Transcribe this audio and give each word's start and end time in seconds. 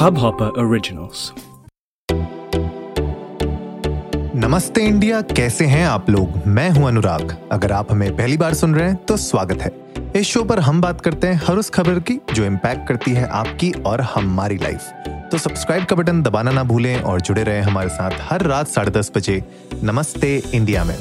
Hubhopper 0.00 0.46
Originals. 0.58 1.22
नमस्ते 4.34 4.82
India, 4.82 5.20
कैसे 5.20 5.64
हैं 5.64 5.84
आप 5.86 6.08
लोग? 6.10 6.46
मैं 6.46 6.68
हूँ 6.70 6.86
अनुराग। 6.88 7.36
अगर 7.52 7.72
आप 7.72 7.90
हमें 7.92 8.16
पहली 8.16 8.36
बार 8.36 8.54
सुन 8.54 8.74
रहे 8.74 8.86
हैं 8.88 8.94
तो 9.04 9.16
स्वागत 9.16 9.62
है। 9.62 9.70
इस 10.16 10.26
शो 10.26 10.44
पर 10.44 10.58
हम 10.58 10.80
बात 10.80 11.00
करते 11.00 11.26
हैं 11.26 11.40
हर 11.46 11.56
उस 11.56 11.70
खबर 11.70 11.98
की 12.00 12.18
जो 12.34 12.44
इम्पैक्ट 12.44 12.86
करती 12.88 13.10
है 13.10 13.26
आपकी 13.28 13.70
और 13.86 14.00
हमारी 14.00 14.56
लाइफ 14.58 14.80
तो 15.32 15.38
सब्सक्राइब 15.38 15.84
का 15.84 15.96
बटन 15.96 16.22
दबाना 16.22 16.50
ना 16.50 16.62
भूलें 16.64 17.00
और 17.00 17.20
जुड़े 17.20 17.42
रहें 17.42 17.62
हमारे 17.62 17.88
साथ 17.88 18.12
हर 18.20 18.42
रात 18.42 18.68
साढ़े 18.68 18.90
दस 18.90 19.12
बजे 19.16 19.42
नमस्ते 19.82 20.36
इंडिया 20.54 20.84
में। 20.84 20.96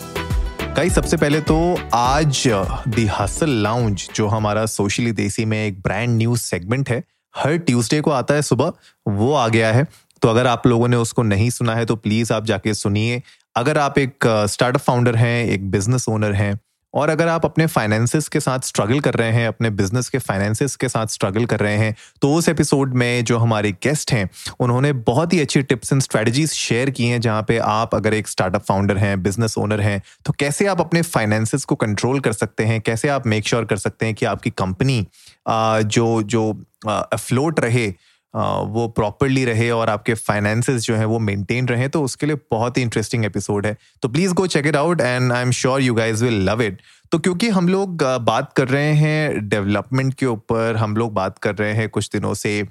कई 0.77 0.89
सबसे 0.89 1.17
पहले 1.17 1.41
तो 1.41 1.77
आज 1.93 2.43
दी 2.87 3.05
हसल 3.19 3.49
लाउंज 3.63 4.09
जो 4.15 4.27
हमारा 4.27 4.65
सोशली 4.65 5.11
देसी 5.11 5.45
में 5.45 5.65
एक 5.67 5.81
ब्रांड 5.81 6.17
न्यूज़ 6.17 6.41
सेगमेंट 6.41 6.89
है 6.89 7.03
हर 7.35 7.57
ट्यूसडे 7.57 8.01
को 8.01 8.11
आता 8.11 8.33
है 8.33 8.41
सुबह, 8.41 8.71
वो 9.07 9.33
आ 9.33 9.47
गया 9.47 9.71
है। 9.73 9.85
तो 10.21 10.29
अगर 10.29 10.47
आप 10.47 10.67
लोगों 10.67 10.87
ने 10.87 10.97
उसको 10.97 11.23
नहीं 11.23 11.49
सुना 11.49 11.75
है 11.75 11.85
तो 11.85 11.95
प्लीज़ 11.95 12.33
आप 12.33 12.45
जाके 12.45 12.73
सुनिए। 12.73 13.21
अगर 13.55 13.77
आप 13.77 13.97
एक 13.97 14.25
स्टार्टअप 14.49 14.81
फाउंडर 14.81 15.15
हैं, 15.15 15.45
एक 15.45 15.69
बिज़नेस 15.71 16.05
ओनर 16.09 16.33
हैं 16.33 16.59
और 16.93 17.09
अगर 17.09 17.27
आप 17.27 17.45
अपने 17.45 17.65
फाइनेंसिस 17.67 18.27
के 18.27 18.39
साथ 18.39 18.59
स्ट्रगल 18.59 18.99
कर 18.99 19.13
रहे 19.13 19.31
हैं, 19.31 19.47
अपने 19.47 19.69
बिज़नेस 19.71 20.09
के 20.09 20.17
फाइनेंसिस 20.17 20.75
के 20.75 20.89
साथ 20.89 21.07
स्ट्रगल 21.07 21.45
कर 21.45 21.59
रहे 21.59 21.77
हैं 21.77 21.95
तो 22.21 22.33
उस 22.33 22.49
एपिसोड 22.49 22.93
में 22.93 23.23
जो 23.23 23.37
हमारे 23.37 23.71
गेस्ट 23.83 24.11
हैं, 24.11 24.29
उन्होंने 24.59 24.93
बहुत 24.93 25.33
ही 25.33 25.39
अच्छी 25.41 25.61
टिप्स 25.61 25.93
एंड 25.93 26.01
स्ट्रेटजीज 26.01 26.51
शेयर 26.51 26.89
की 26.89 27.05
हैं, 27.05 27.21
जहाँ 27.21 27.45
पे 27.47 27.57
आप 27.57 27.95
अगर 27.95 28.13
एक 28.13 28.27
स्टार्टअप 28.27 28.63
फाउंडर 28.63 28.97
हैं 28.97 29.21
बिज़नेस 29.23 29.57
ओनर 29.57 29.81
हैं 29.81 30.01
तो 30.25 30.33
कैसे 30.33 30.67
आप 30.67 30.81
अपने 30.81 31.01
फाइनेंसिस 31.01 31.65
को 31.65 31.75
कंट्रोल 31.75 32.19
कर 32.19 32.33
सकते 32.33 32.63
हैं? 32.63 32.81
कैसे 32.81 33.09
आप 33.09 33.27
मेक 33.27 33.47
श्योर 33.47 33.61
sure 33.61 33.69
कर 33.69 33.77
सकते 33.77 34.05
हैं 34.05 34.15
कि 34.15 34.25
आपकी 34.25 34.49
कंपनी 34.49 35.07
जो 35.49 36.21
जो 36.23 36.51
अफ्लोट 36.87 37.59
रहे 37.59 37.93
वो 38.33 38.87
प्रॉपरली 38.87 39.43
रहे 39.45 39.69
और 39.71 39.89
आपके 39.89 40.13
फाइनेंसेस 40.13 40.81
जो 40.81 40.95
है 40.95 41.05
वो 41.05 41.19
मेंटेन 41.19 41.67
रहे 41.67 41.87
तो 41.87 42.03
उसके 42.03 42.25
लिए 42.25 42.35
बहुत 42.51 42.77
ही 42.77 42.81
इंटरेस्टिंग 42.81 43.25
एपिसोड 43.25 43.65
है। 43.65 43.75
तो 44.01 44.09
please 44.09 44.33
go 44.33 44.47
check 44.47 44.67
it 44.67 44.75
out 44.75 45.01
and 45.01 45.31
I 45.31 45.41
am 45.41 45.51
sure 45.51 45.81
you 45.81 45.93
guys 45.93 46.23
will 46.25 46.41
love 46.49 46.61
it 46.61 46.81
तो 47.11 47.19
क्योंकि 47.19 47.49
हम 47.49 47.69
लोग 47.69 48.03
बात 48.21 48.53
कर 48.53 48.67
रहे 48.67 48.93
हैं 48.93 49.47
डेवलपमेंट 49.49 50.13
के 50.13 50.25
ऊपर, 50.25 50.75
हम 50.75 50.95
लोग 50.97 51.13
बात 51.13 51.37
कर 51.37 51.55
रहे 51.55 51.73
हैं 51.73 51.89
कुछ 51.89 52.09
दिनों 52.13 52.33
से 52.33 52.61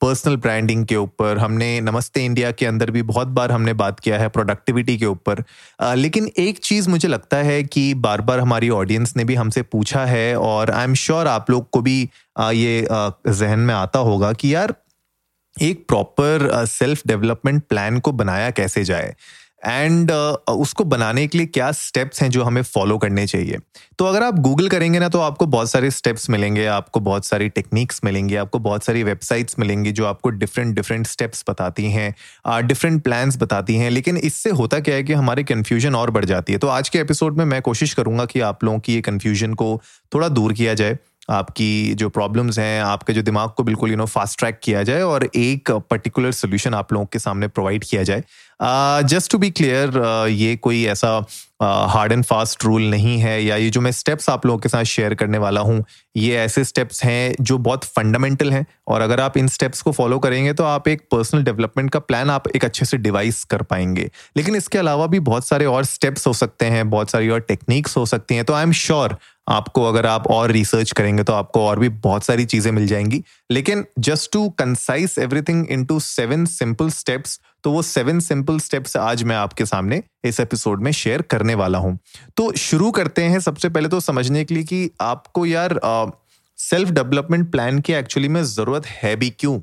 पर्सनल 0.00 0.36
ब्रांडिंग 0.36 0.84
के 0.86 0.96
ऊपर, 0.96 1.38
हमने 1.38 1.80
नमस्ते 1.80 2.24
इंडिया 2.24 2.50
के 2.52 2.66
अंदर 2.66 2.90
भी 2.90 3.02
बहुत 3.02 3.28
बार 3.28 3.52
हमने 3.52 3.72
बात 3.72 4.00
किया 4.00 4.18
है 4.18 4.28
प्रोडक्टिविटी 4.28 4.96
के 4.98 5.06
ऊपर। 5.06 5.42
लेकिन 5.96 6.30
एक 6.38 6.58
चीज़ 6.58 6.88
मुझे 6.88 7.08
लगता 7.08 7.36
है 7.36 7.62
कि 7.64 7.92
बार 7.96 8.20
बार 8.20 8.40
हमारी 8.40 8.70
ऑडियंस 8.70 9.16
ने 9.16 9.24
भी 9.24 9.34
हमसे 9.34 9.62
पूछा 9.62 10.04
है 10.04 10.36
और 10.36 10.70
आई 10.70 10.84
एम 10.84 10.94
श्योर 10.94 11.26
आप 11.26 11.50
लोग 11.50 11.70
को 11.70 11.80
भी 11.80 12.00
ये 12.40 12.86
जहन 12.90 13.58
में 13.58 13.74
आता 13.74 13.98
होगा 14.00 14.32
कि 14.32 14.54
यार, 14.54 14.74
एक 15.56 15.84
प्रॉपर 15.88 16.48
सेल्फ 16.68 17.02
डेवलपमेंट 17.06 17.62
प्लान 17.68 17.98
को 17.98 18.12
बनाया 18.12 18.50
कैसे 18.50 18.84
जाए। 18.84 19.14
एंड 19.66 20.10
uh, 20.10 20.52
उसको 20.52 20.84
बनाने 20.84 21.26
के 21.26 21.38
लिए 21.38 21.46
क्या 21.46 21.72
स्टेप्स 21.72 22.22
हैं 22.22 22.30
जो 22.30 22.42
हमें 22.44 22.62
फॉलो 22.62 22.98
करने 22.98 23.26
चाहिए? 23.26 23.58
तो 23.98 24.04
अगर 24.04 24.22
आप 24.22 24.38
गूगल 24.38 24.68
करेंगे 24.68 24.98
ना 24.98 25.08
तो 25.08 25.20
आपको 25.20 25.46
बहुत 25.46 25.70
सारे 25.70 25.90
स्टेप्स 25.90 26.30
मिलेंगे 26.30 26.66
आपको 26.66 27.00
बहुत 27.00 27.24
सारी 27.24 27.48
टेक्निक्स 27.48 28.00
मिलेंगी 28.04 28.36
आपको 28.36 28.58
बहुत 28.58 28.84
सारी 28.84 29.02
वेबसाइट्स 29.02 29.58
मिलेंगी 29.58 29.92
जो 29.92 30.06
आपको 30.06 30.30
डिफरेंट 30.30 30.74
डिफरेंट 30.74 31.06
स्टेप्स 31.06 31.44
बताती 31.50 31.90
हैं 31.90 32.14
डिफरेंट 32.66 33.02
प्लान्स 33.02 33.36
बताती 33.36 33.76
हैं। 33.76 33.90
लेकिन 33.90 34.16
इससे 34.16 34.50
होता 34.50 34.80
क्या 34.80 34.94
है 34.94 35.02
कि 35.02 35.12
हमारी 35.12 35.44
कन्फ्यूज़न 35.44 35.94
और 35.94 36.10
बढ़ 36.10 36.24
जाती 36.24 36.52
है। 36.52 36.58
तो 36.58 36.68
आज 36.68 36.88
के 36.88 36.98
एपिसोड 36.98 37.38
में 37.38 37.44
मैं 37.44 37.62
कोशिश 37.62 37.94
करूँगा 37.94 38.24
कि 38.24 38.40
आप 38.40 38.64
लोगों 38.64 38.78
की 38.78 38.94
ये 38.94 39.00
कन्फ्यूज़न 39.00 39.54
को 39.54 39.80
थोड़ा 40.14 40.28
दूर 40.28 40.52
किया 40.52 40.74
जाए 40.74 40.98
आपकी 41.30 41.94
जो 41.94 42.08
प्रॉब्लम्स 42.08 42.58
हैं 42.58 42.82
आपके 42.82 43.12
जो 43.12 43.22
दिमाग 43.22 43.50
को 43.50 43.62
बिल्कुल 43.62 43.90
यू 43.90 43.96
नो 43.96 44.04
फास्ट 44.06 44.38
ट्रैक 44.38 44.60
किया 44.62 44.82
जाए 44.82 45.02
और 45.02 45.28
एक 45.36 45.70
पर्टिकुलर 45.70 46.32
सोल्यूशन 46.32 46.74
आप 46.74 46.92
लोगों 46.92 47.06
के 47.06 47.18
सामने 47.18 47.48
प्रोवाइड 47.48 47.84
किया 47.84 48.02
जाए। 48.02 48.22
जस्ट 48.62 49.30
टू 49.30 49.38
बी 49.38 49.50
क्लियर 49.50 50.26
ये 50.30 50.56
कोई 50.56 50.84
ऐसा 50.86 51.26
हार्ड 51.60 52.12
एंड 52.12 52.24
फास्ट 52.24 52.64
रूल 52.64 52.82
नहीं 52.82 53.18
है 53.18 53.42
या 53.44 53.56
ये 53.56 53.70
जो 53.70 53.80
मैं 53.80 53.90
स्टेप्स 53.92 54.28
आप 54.30 54.46
लोगों 54.46 54.58
के 54.58 54.68
साथ 54.68 54.84
शेयर 54.84 55.14
करने 55.14 55.38
वाला 55.38 55.60
हूँ, 55.60 55.84
ये 56.16 56.36
ऐसे 56.36 56.64
स्टेप्स 56.64 57.02
हैं 57.04 57.34
जो 57.40 57.58
बहुत 57.58 57.84
फंडामेंटल 57.86 58.52
हैं 58.52 58.64
और 58.88 59.00
अगर 59.00 59.20
आप 59.20 59.36
इन 59.36 59.48
स्टेप्स 59.48 59.82
को 59.82 59.92
फॉलो 59.92 60.18
करेंगे 60.18 60.52
तो 60.52 60.64
आप 60.64 60.88
एक 60.88 61.02
पर्सनल 61.12 61.42
डेवलपमेंट 61.42 61.90
का 61.90 61.98
प्लान 61.98 62.30
आप 62.30 62.48
एक 62.48 62.64
अच्छे 62.64 62.84
से 62.84 62.96
डिवाइस 62.96 63.42
कर 63.44 63.62
पाएँगे। 63.62 64.10
लेकिन 64.36 64.56
इसके 64.56 64.78
अलावा 64.78 65.06
भी 65.06 65.20
बहुत 65.20 65.46
सारे 65.46 65.66
और 65.66 65.84
स्टेप्स 65.84 66.26
हो 66.26 66.32
सकते 66.32 66.66
हैं, 66.66 66.88
बहुत 66.90 67.10
सारी 67.10 67.28
और 67.28 67.40
टेक्निक्स 67.40 67.96
हो 67.96 68.06
सकती 68.06 68.34
हैं 68.34 68.44
तो 68.44 68.54
आई 68.54 68.62
एम 68.62 68.72
श्योर 68.74 69.16
आपको 69.48 69.84
अगर 69.84 70.06
आप 70.06 70.26
और 70.26 70.50
रिसर्च 70.50 70.90
करेंगे 70.92 71.22
तो 71.22 71.32
आपको 71.32 71.64
और 71.66 71.78
भी 71.78 71.88
बहुत 71.88 72.24
सारी 72.24 72.44
चीज़ें 72.44 72.70
मिल 72.72 72.86
जाएँगी। 72.86 73.22
लेकिन 73.50 73.84
just 73.98 74.32
to 74.32 74.48
concise 74.58 75.14
everything 75.18 75.66
into 75.70 75.98
seven 76.00 76.44
simple 76.46 76.90
steps 76.90 77.40
तो 77.64 77.70
वो 77.72 77.82
सेवन 77.82 78.20
सिंपल 78.20 78.58
स्टेप्स 78.60 78.96
आज 78.96 79.22
मैं 79.22 79.36
आपके 79.36 79.64
सामने 79.66 80.02
इस 80.24 80.40
एपिसोड 80.40 80.82
में 80.82 80.90
शेयर 80.92 81.22
करने 81.22 81.54
वाला 81.54 81.78
हूँ। 81.78 81.98
तो 82.36 82.52
शुरू 82.58 82.90
करते 82.90 83.22
हैं 83.22 83.40
सबसे 83.40 83.68
पहले 83.68 83.88
तो 83.88 84.00
समझने 84.00 84.44
के 84.44 84.54
लिए 84.54 84.64
कि 84.64 84.90
आपको 85.00 85.46
यार 85.46 85.80
सेल्फ 86.58 86.90
डेवलपमेंट 86.90 87.50
प्लान 87.50 87.80
की 87.80 87.92
एक्चुअली 87.92 88.28
में 88.28 88.42
ज़रूरत 88.44 88.86
है 88.86 89.14
भी 89.16 89.30
क्यों? 89.30 89.60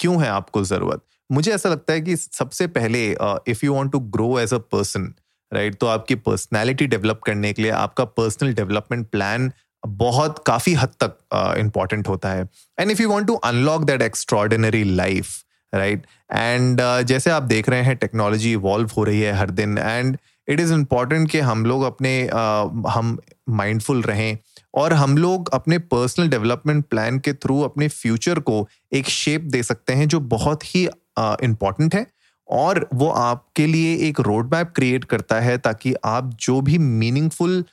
क्यों 0.00 0.22
है 0.22 0.28
आपको 0.28 0.64
ज़रूरत? 0.64 1.02
मुझे 1.32 1.52
ऐसा 1.52 1.68
लगता 1.68 1.92
है 1.92 2.00
कि 2.00 2.16
सबसे 2.16 2.66
पहले 2.68 3.04
if 3.48 3.64
you 3.64 3.74
want 3.74 3.92
to 3.92 3.98
grow 4.14 4.38
as 4.40 4.54
a 4.54 4.58
person 4.72 5.12
right 5.52 5.74
तो 5.74 5.86
आपकी 5.86 6.14
पर्सनैलिटी 6.14 6.86
डेवलप 6.86 7.20
करने 7.26 7.52
के 7.52 7.62
लिए 7.62 7.70
आपका 7.70 8.04
पर्सनल 8.04 8.52
डेवलपमेंट 8.54 9.08
प्लान 9.08 9.52
बहुत 9.86 10.42
काफ़ी 10.46 10.74
हद 10.74 10.88
तक 11.02 11.16
इंपॉर्टेंट 11.58 12.02
uh, 12.02 12.10
होता 12.10 12.30
है। 12.30 12.48
And 12.78 12.90
if 12.90 13.02
you 13.02 13.10
want 13.10 13.26
to 13.26 13.34
unlock 13.34 13.84
that 13.84 14.02
extraordinary 14.02 14.82
life 14.84 15.28
right 15.72 16.06
and 16.32 16.80
जैसे 17.06 17.30
आप 17.30 17.42
देख 17.42 17.68
रहे 17.68 17.82
हैं 17.82 17.96
टेक्नोलॉजी 17.96 18.52
इवॉल्व 18.52 18.90
हो 18.96 19.04
रही 19.04 19.20
है 19.20 19.32
हर 19.32 19.50
दिन 19.50 19.78
एंड 19.78 20.16
इट 20.48 20.60
इज़ 20.60 20.72
इंपॉर्टेंट 20.74 21.30
कि 21.30 21.40
हम 21.40 21.66
लोग 21.66 21.82
अपने 21.82 22.12
uh, 22.26 22.90
हम 22.90 23.18
माइंडफुल 23.50 24.02
रहें 24.02 24.38
और 24.74 24.92
हम 24.92 25.16
लोग 25.18 25.48
अपने 25.54 25.78
पर्सनल 25.78 26.28
डेवलपमेंट 26.28 26.84
प्लान 26.84 27.18
के 27.18 27.32
थ्रू 27.32 27.60
अपने 27.60 27.88
फ्यूचर 27.88 28.38
को 28.40 28.66
एक 28.92 29.08
शेप 29.08 29.42
दे 29.42 29.62
सकते 29.62 29.92
हैं 29.92 30.08
जो 30.08 30.20
बहुत 30.30 30.74
ही 30.74 30.88
इंपॉर्टेंट 31.16 31.92
uh, 31.92 31.98
है 31.98 32.06
और 32.48 32.88
वो 32.94 33.08
आपके 33.08 33.66
लिए 33.66 33.94
एक 34.08 34.20
रोड 34.20 34.54
मैप 34.54 34.72
क्रिएट 34.76 35.04
करता 35.04 35.40
है 35.40 35.56
ताकि 35.58 35.94
आप 36.04 36.30
जो 36.40 36.60
भी 36.60 36.78
मीनिंगफुल 36.78 37.64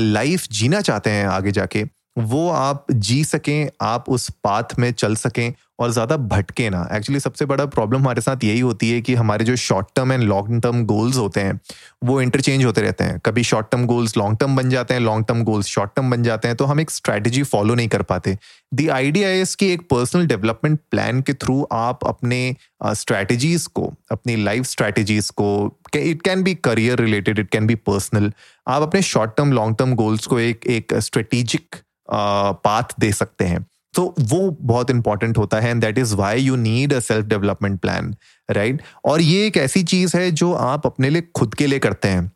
लाइफ 0.00 0.46
जीना 0.50 0.80
चाहते 0.80 1.10
हैं 1.10 1.26
आगे 1.26 1.50
जाके 1.50 1.84
वो 2.16 2.48
आप 2.50 2.86
जी 2.92 3.22
सकें 3.24 3.68
आप 3.82 4.08
उस 4.08 4.28
पाथ 4.44 4.78
में 4.78 4.90
चल 4.92 5.14
सकें 5.16 5.52
और 5.80 5.90
ज़्यादा 5.92 6.16
भटके 6.16 6.68
ना। 6.70 6.80
एक्चुअली 6.92 7.20
सबसे 7.20 7.44
बड़ा 7.46 7.64
प्रॉब्लम 7.66 8.00
हमारे 8.00 8.20
साथ 8.20 8.44
यही 8.44 8.60
होती 8.60 8.90
है 8.90 9.00
कि 9.00 9.14
हमारे 9.14 9.44
जो 9.44 9.54
short 9.56 9.86
term 9.96 10.12
and 10.12 10.22
long 10.22 10.60
term 10.62 10.84
goals 10.86 11.16
होते 11.16 11.40
हैं 11.40 11.58
वो 12.04 12.20
इंटरचेंज 12.20 12.64
होते 12.64 12.80
रहते 12.80 13.04
हैं। 13.04 13.18
कभी 13.26 13.42
short 13.42 13.70
term 13.70 13.86
goals 13.86 14.16
long 14.16 14.38
term 14.38 14.56
बन 14.56 14.70
जाते 14.70 14.94
हैं 14.94 15.00
long 15.00 15.26
term 15.26 15.42
goals 15.44 15.66
short 15.66 15.90
term 15.96 16.10
बन 16.10 16.22
जाते 16.22 16.48
हैं 16.48 16.56
तो 16.56 16.64
हम 16.64 16.80
एक 16.80 16.90
स्ट्रैटेजी 16.90 17.42
फॉलो 17.44 17.74
नहीं 17.74 17.88
कर 17.88 18.02
पाते। 18.04 18.36
दी 18.72 18.88
आइडिया 18.90 19.30
इज़ 19.32 19.56
कि 19.56 19.72
एक 19.72 19.88
पर्सनल 19.90 20.26
डेवलपमेंट 20.26 20.78
प्लान 20.90 21.22
के 21.22 21.34
थ्रू 21.34 21.66
आप 21.72 22.06
अपने 22.06 22.56
स्ट्रैटेजीज 22.86 23.62
uh, 23.62 23.68
को 23.68 23.92
अपनी 24.12 24.36
लाइफ 24.36 24.64
स्ट्रैटेजीज 24.66 25.30
को 25.32 25.78
it 25.96 26.22
can 26.22 26.42
be 26.42 26.54
career 26.64 26.98
related 27.00 27.38
it 27.38 27.50
can 27.50 27.66
be 27.66 27.74
personal 27.86 28.32
आप 28.68 28.82
अपने 28.82 29.02
short 29.02 29.36
term 29.36 29.52
long 29.52 29.76
term 29.76 29.94
goals 29.96 30.26
को 30.26 30.38
एक 30.40 30.66
एक 30.68 30.94
स्ट्रेटेजिक 30.98 31.76
पाथ 32.12 32.98
दे 33.00 33.12
सकते 33.12 33.44
हैं। 33.44 33.66
तो 33.94 34.14
वो 34.20 34.38
बहुत 34.62 34.90
इंपॉर्टेंट 34.90 35.38
होता 35.38 35.60
है 35.60 35.70
and 35.70 35.80
that 35.80 35.98
is 35.98 36.14
why 36.14 36.40
you 36.40 36.56
need 36.56 36.92
a 36.94 36.98
self 37.00 37.26
development 37.26 37.80
plan 37.80 38.14
right 38.48 38.82
और 39.04 39.20
ये 39.20 39.46
एक 39.46 39.56
ऐसी 39.56 39.82
चीज़ 39.84 40.16
है 40.16 40.30
जो 40.32 40.52
आप 40.54 40.86
अपने 40.86 41.10
लिए 41.10 41.22
खुद 41.36 41.54
के 41.54 41.66
लिए 41.66 41.78
करते 41.78 42.08
हैं। 42.08 42.30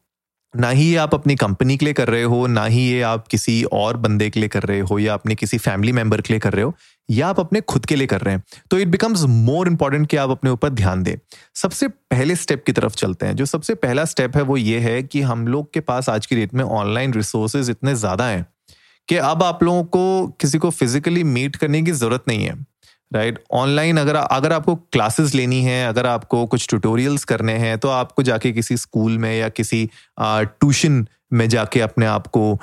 ना 0.55 0.69
ही 0.71 0.85
ये 0.85 0.97
आप 0.97 1.15
अपनी 1.15 1.35
कंपनी 1.37 1.77
के 1.77 1.85
लिए 1.85 1.95
कर 1.95 2.09
रहे 2.09 2.23
हो, 2.23 2.47
ना 2.47 2.65
ही 2.65 2.81
ये 2.81 3.01
आप 3.03 3.27
किसी 3.29 3.63
और 3.65 3.97
बंदे 3.97 4.29
के 4.31 4.41
लिए 4.41 4.49
कर 4.49 4.63
रहे 4.63 4.81
हो 4.81 4.99
या 4.99 5.15
अपने 5.15 5.35
किसी 5.35 5.59
फैमिली 5.59 5.93
मेंबर 5.93 6.21
के 6.21 6.33
लिए 6.33 6.41
कर 6.41 6.53
रहे 6.53 6.65
हो, 6.65 6.75
या 7.09 7.29
आप 7.29 7.41
अपने 7.41 7.61
खुद 7.61 7.87
के 7.87 7.97
लिए 7.97 8.07
कर 8.07 8.21
रहे 8.21 8.35
हैं। 8.35 8.43
तो 8.71 8.79
इट 8.79 8.89
बिकम्स 8.89 9.25
मोर 9.25 9.69
इंपॉर्टेंट 9.69 10.07
कि 10.07 10.17
आप 10.17 10.31
अपने 10.31 10.51
ऊपर 10.51 10.69
ध्यान 10.71 11.03
दें। 11.03 11.17
सबसे 11.55 11.89
पहले 11.89 12.37
स्टेप 12.37 12.65
की 12.67 12.73
तरफ़ 12.73 12.95
चलते 12.95 13.27
हैं। 13.27 13.37
जो 13.37 13.47
सबसे 13.47 13.75
पहला 13.77 14.05
स्टेप 14.05 14.37
है 14.37 14.43
वो 14.43 14.57
ये 14.57 14.79
है 14.81 15.03
कि 15.03 15.23
हम 15.23 15.47
लोग 15.49 15.73
के 15.73 15.81
पास 15.81 16.09
आज 16.09 16.27
की 16.27 16.37
डेट 16.37 16.55
में 16.55 16.65
ऑनलाइन 16.65 17.15
रिसोर्सेज 17.15 17.71
इतने 17.71 17.95
ज़्यादा 17.95 18.27
हैं। 18.27 18.47
कि 19.09 19.17
अब 19.17 19.43
आप 19.43 19.63
लोगों 19.63 19.85
को 19.85 20.27
किसी 20.41 20.59
को 20.59 20.71
फिजिकली 20.71 21.25
मीट 21.25 21.57
करने 21.57 21.83
की 21.83 21.93
ज़रूरत 21.93 22.25
नहीं 22.29 22.45
है 22.45 22.75
राइट 23.15 23.35
right? 23.35 23.51
ऑनलाइन 23.53 23.97
अगर 23.97 24.17
अगर 24.17 24.53
आपको 24.53 24.75
क्लासेस 24.75 25.35
लेनी 25.35 25.63
है, 25.63 25.89
अगर 25.89 26.07
आपको 26.07 26.47
कुछ 26.47 26.69
ट्यूटोरियल्स 26.69 27.25
करने 27.25 27.53
हैं 27.53 27.79
तो 27.79 27.89
आपको 27.89 28.23
जाके 28.23 28.53
किसी 28.53 28.77
स्कूल 28.77 29.19
में 29.19 29.39
या 29.39 29.49
किसी 29.49 29.91
ट्यूशन 30.21 31.07
में 31.33 31.49
जाके 31.49 31.81
अपने 31.81 32.07
आप 32.07 32.27
को 32.27 32.59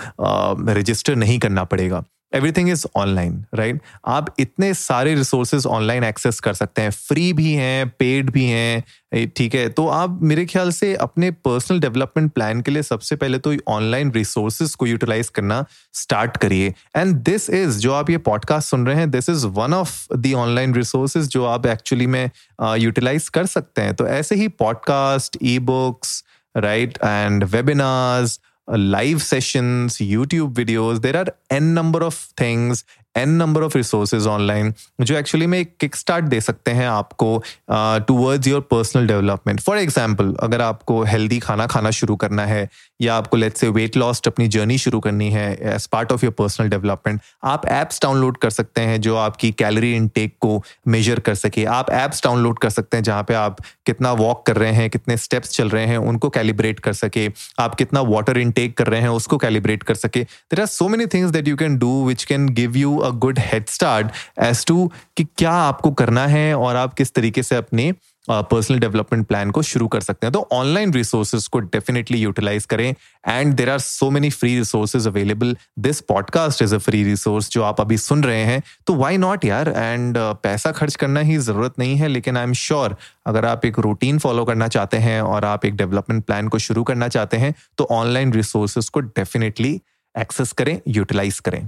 रजिस्टर 0.74 1.16
नहीं 1.16 1.40
करना 1.40 1.64
पड़ेगा 1.64 2.04
एवरीथिंग 2.34 2.70
इज़ 2.70 2.86
ऑनलाइन 2.96 3.44
राइट 3.56 3.82
आप 4.08 4.34
इतने 4.40 4.74
सारे 4.74 5.16
रिसोर्सेज 5.16 5.66
ऑनलाइन 5.66 6.04
एक्सेस 6.04 6.40
कर 6.40 6.54
सकते 6.54 6.82
हैं। 6.82 6.92
फ्री 6.92 7.32
भी 7.34 7.52
हैं 7.54 7.90
पेड 8.00 8.30
भी 8.30 8.46
हैं 8.46 8.84
ठीक 9.28 9.56
है? 9.56 9.68
तो 9.70 9.88
आप 9.88 10.20
मेरे 10.22 10.46
ख्याल 10.46 10.72
से 10.72 10.94
अपने 10.96 11.32
पर्सनल 11.46 11.80
डेवलपमेंट 11.80 12.32
प्लान 12.34 12.62
के 12.62 12.72
लिए 12.72 12.84
सबसे 12.84 13.16
पहले 13.16 13.38
तो 13.38 13.54
ऑनलाइन 13.68 14.12
रिसोर्सेज 14.12 14.76
को 14.76 14.86
यूटिलाइज 14.86 15.30
करना 15.30 15.64
स्टार्ट 15.94 16.38
करिए। 16.38 16.74
एंड 16.96 17.16
दिस 17.16 17.50
इज़ 17.50 17.80
जो 17.80 17.94
आप 17.94 18.10
ये 18.10 18.18
पॉडकास्ट 18.18 18.70
सुन 18.70 18.86
रहे 18.88 18.96
हैं 18.96 19.10
this 19.12 19.30
is 19.30 19.46
one 19.48 19.74
of 19.74 20.14
the 20.14 20.34
online 20.38 20.74
resources 20.74 21.28
जो 21.28 21.46
आप 21.46 21.66
एक्चुअली 21.66 22.08
में 22.08 22.30
यूटिलाइज 22.78 23.30
कर 23.30 23.46
सकते 23.46 23.82
हैं। 23.82 23.94
तो 23.94 24.08
ऐसे 24.08 24.36
ही 24.36 24.48
podcast 24.48 25.38
e 25.44 25.58
books 25.60 26.24
right 26.58 26.98
and 27.04 27.44
webinars 27.44 28.40
live 28.78 29.22
sessions, 29.22 29.98
YouTube 29.98 30.54
videos. 30.54 31.02
There 31.02 31.18
are 31.18 31.28
n 31.50 31.74
number 31.74 32.04
of 32.04 32.16
things 32.16 32.84
n 33.16 33.30
number 33.32 33.64
of 33.64 33.78
resources 33.78 34.28
online 34.28 34.74
जो 35.02 35.16
एक्चुअली 35.16 35.48
में 35.48 35.58
एक 35.60 35.76
किक 35.80 35.96
स्टार्ट 35.96 36.26
दे 36.26 36.40
सकते 36.42 36.72
हैं 36.72 36.88
आपको 36.88 37.32
towards 37.72 38.48
your 38.48 38.62
personal 38.72 39.08
development 39.08 39.60
for 39.62 39.78
example 39.78 40.34
अगर 40.42 40.62
आपको 40.62 41.02
हेल्दी 41.04 41.40
खाना 41.40 41.68
खाना 41.68 41.92
शुरू 41.92 42.16
करना 42.16 42.46
है, 42.46 42.70
या 43.02 43.16
आपको 43.16 43.38
लेट 43.38 43.58
से 43.58 43.68
वेट 43.70 43.98
लॉस्ट 43.98 44.28
अपनी 44.28 44.48
जर्नी 44.48 44.78
शुरू 44.78 45.00
करनी 45.00 45.30
है 45.32 45.54
as 45.74 45.86
part 45.88 46.12
of 46.12 46.26
your 46.26 46.34
personal 46.38 46.70
development 46.70 47.22
आप 47.44 47.66
एप्स 47.68 48.02
डाउनलोड 48.02 48.38
कर 48.38 48.50
सकते 48.50 48.82
हैं 48.82 49.00
जो 49.02 49.16
आपकी 49.18 49.52
कैलोरी 49.60 49.94
इनटेक 49.96 50.36
को 50.42 50.62
मेजर 50.88 51.20
कर 51.20 51.36
सके। 51.36 51.64
आप 51.66 51.90
एप्स 51.92 52.24
डाउनलोड 52.24 52.60
कर 52.60 52.70
सकते 52.70 52.98
हैं 52.98 53.04
जहाँ 53.04 53.24
पे 53.24 53.34
आप 53.34 53.58
कितना 53.86 54.12
वॉक 54.14 54.46
कर 54.48 54.58
रहे 54.58 54.72
हैं, 54.72 54.90
कितने 54.90 55.18
स्टेप्स 55.18 55.50
चल 55.52 55.70
रहे 55.70 55.86
हैं, 55.86 55.98
उनको 55.98 56.30
कैलिब्रेट 56.30 56.80
कर 56.80 56.94
सके। 56.94 57.28
आप 57.60 57.76
कितना 57.76 58.02
वाटर 58.04 58.38
इनटेक 58.38 58.78
कर 58.78 58.88
रहे 58.88 59.02
हैं, 59.02 59.10
उसको 59.10 59.38
कैलिब्रेट 59.38 59.84
कर 59.84 59.96
सके। 59.96 60.24
There 60.24 60.60
are 60.62 60.66
so 60.68 60.88
many 60.88 61.06
things 61.08 61.32
that 61.32 61.48
you 61.48 61.56
can 61.56 61.78
do 61.78 62.06
which 62.08 62.24
can 62.24 62.48
give 62.52 62.78
you 62.78 62.98
a 63.02 63.10
good 63.18 63.40
head 63.40 63.68
start 63.70 64.12
as 64.40 64.66
to 64.66 64.92
कि 65.18 65.24
क्या 65.38 65.52
आपको 65.52 65.92
करना 65.94 66.26
है 66.28 66.54
और 66.56 66.76
आप 66.76 66.94
किस 66.94 67.14
तरीके 67.14 67.44
से 67.44 67.56
अपने 67.56 67.94
पर्सनल 68.28 68.80
डेवलपमेंट 68.80 69.26
प्लान 69.28 69.52
को 69.52 69.62
शुरू 69.62 69.88
कर 69.88 70.02
सकते 70.02 70.28
हैं। 70.28 70.32
तो 70.34 70.48
ऑनलाइन 70.54 70.94
रिसोर्सेज 70.94 71.48
को 71.48 71.60
डेफिनेटली 71.60 72.18
यूटिलाइज 72.18 72.66
करें 72.66 72.94
and 73.28 73.54
there 73.54 73.70
are 73.70 73.80
so 73.80 74.10
many 74.10 74.30
free 74.30 74.58
resources 74.58 75.08
available 75.08 75.56
this 75.80 76.02
podcast 76.02 76.62
is 76.62 76.76
a 76.76 76.78
free 76.78 77.04
resource 77.04 77.50
जो 77.52 77.64
आप 77.64 77.82
अभी 77.82 77.98
सुन 77.98 78.24
रहे 78.24 78.44
हैं। 78.46 78.62
तो 78.88 78.96
वाई 78.96 79.18
नॉट 79.18 79.46
यार? 79.46 79.70
एंड 79.70 80.18
पैसा 80.44 80.72
खर्च 80.72 80.96
करना 80.96 81.20
ही 81.20 81.38
ज़रूरत 81.40 81.80
नहीं 81.80 81.96
है, 81.96 82.08
लेकिन 82.08 82.38
आई 82.38 82.44
एम 82.44 82.54
श्योर 82.56 82.96
अगर 83.28 83.46
आप 83.46 83.66
एक 83.66 83.80
रूटीन 83.80 84.20
फॉलो 84.20 84.46
करना 84.46 84.68
चाहते 84.68 84.98
हैं 85.00 85.22
और 85.22 85.46
आप 85.46 85.66
एक 85.66 85.76
डेवलपमेंट 85.76 86.26
प्लान 86.26 86.48
को 86.48 86.60
शुरू 86.60 86.84
करना 86.84 87.08
चाहते 87.08 87.38
हैं 87.38 87.54
तो 87.78 87.88
ऑनलाइन 87.92 88.34
रिसोर्सेज 88.34 88.90
को 88.90 89.00
डेफिनेटली 89.00 89.80
एक्सेस 90.16 90.52
करें 90.52 90.80
यूटिलाइज 90.88 91.40
करें। 91.40 91.68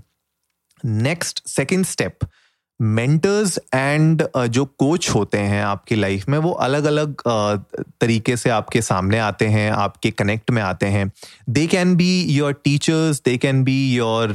Next 0.85 1.47
second 1.47 1.85
step 1.85 2.19
mentors 2.79 3.57
and 3.73 4.23
जो 4.37 4.63
कोच 4.65 5.09
होते 5.09 5.37
हैं 5.37 5.61
आपकी 5.63 5.95
लाइफ 5.95 6.27
में, 6.29 6.37
वो 6.37 6.51
अलग 6.51 6.83
अलग 6.83 7.21
तरीके 8.01 8.35
से 8.37 8.49
आपके 8.49 8.81
सामने 8.81 9.19
आते 9.19 9.47
हैं, 9.47 9.69
आपके 9.71 10.11
कनेक्ट 10.11 10.51
में 10.51 10.61
आते 10.61 10.85
हैं। 10.85 11.11
They 11.49 11.65
can 11.67 11.95
be 11.95 12.21
your 12.29 12.53
teachers 12.53 13.21
they 13.25 13.37
can 13.37 13.63
be 13.63 13.77
your 13.95 14.33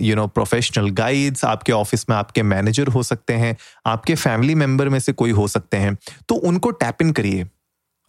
you 0.00 0.16
know 0.16 0.26
professional 0.26 0.90
guides 0.90 1.44
आपके 1.44 1.72
ऑफ़िस 1.72 2.08
में 2.10 2.16
आपके 2.16 2.42
मैनेजर 2.42 2.88
हो 2.88 3.02
सकते 3.02 3.34
हैं, 3.34 3.56
आपके 3.86 4.14
फैमिली 4.14 4.54
मेंबर 4.54 4.88
में 4.88 4.98
से 4.98 5.12
कोई 5.12 5.30
हो 5.30 5.48
सकते 5.48 5.76
हैं। 5.76 5.96
तो 6.28 6.34
उनको 6.34 6.70
टैप 6.70 7.02
इन 7.02 7.12
करिए। 7.12 7.48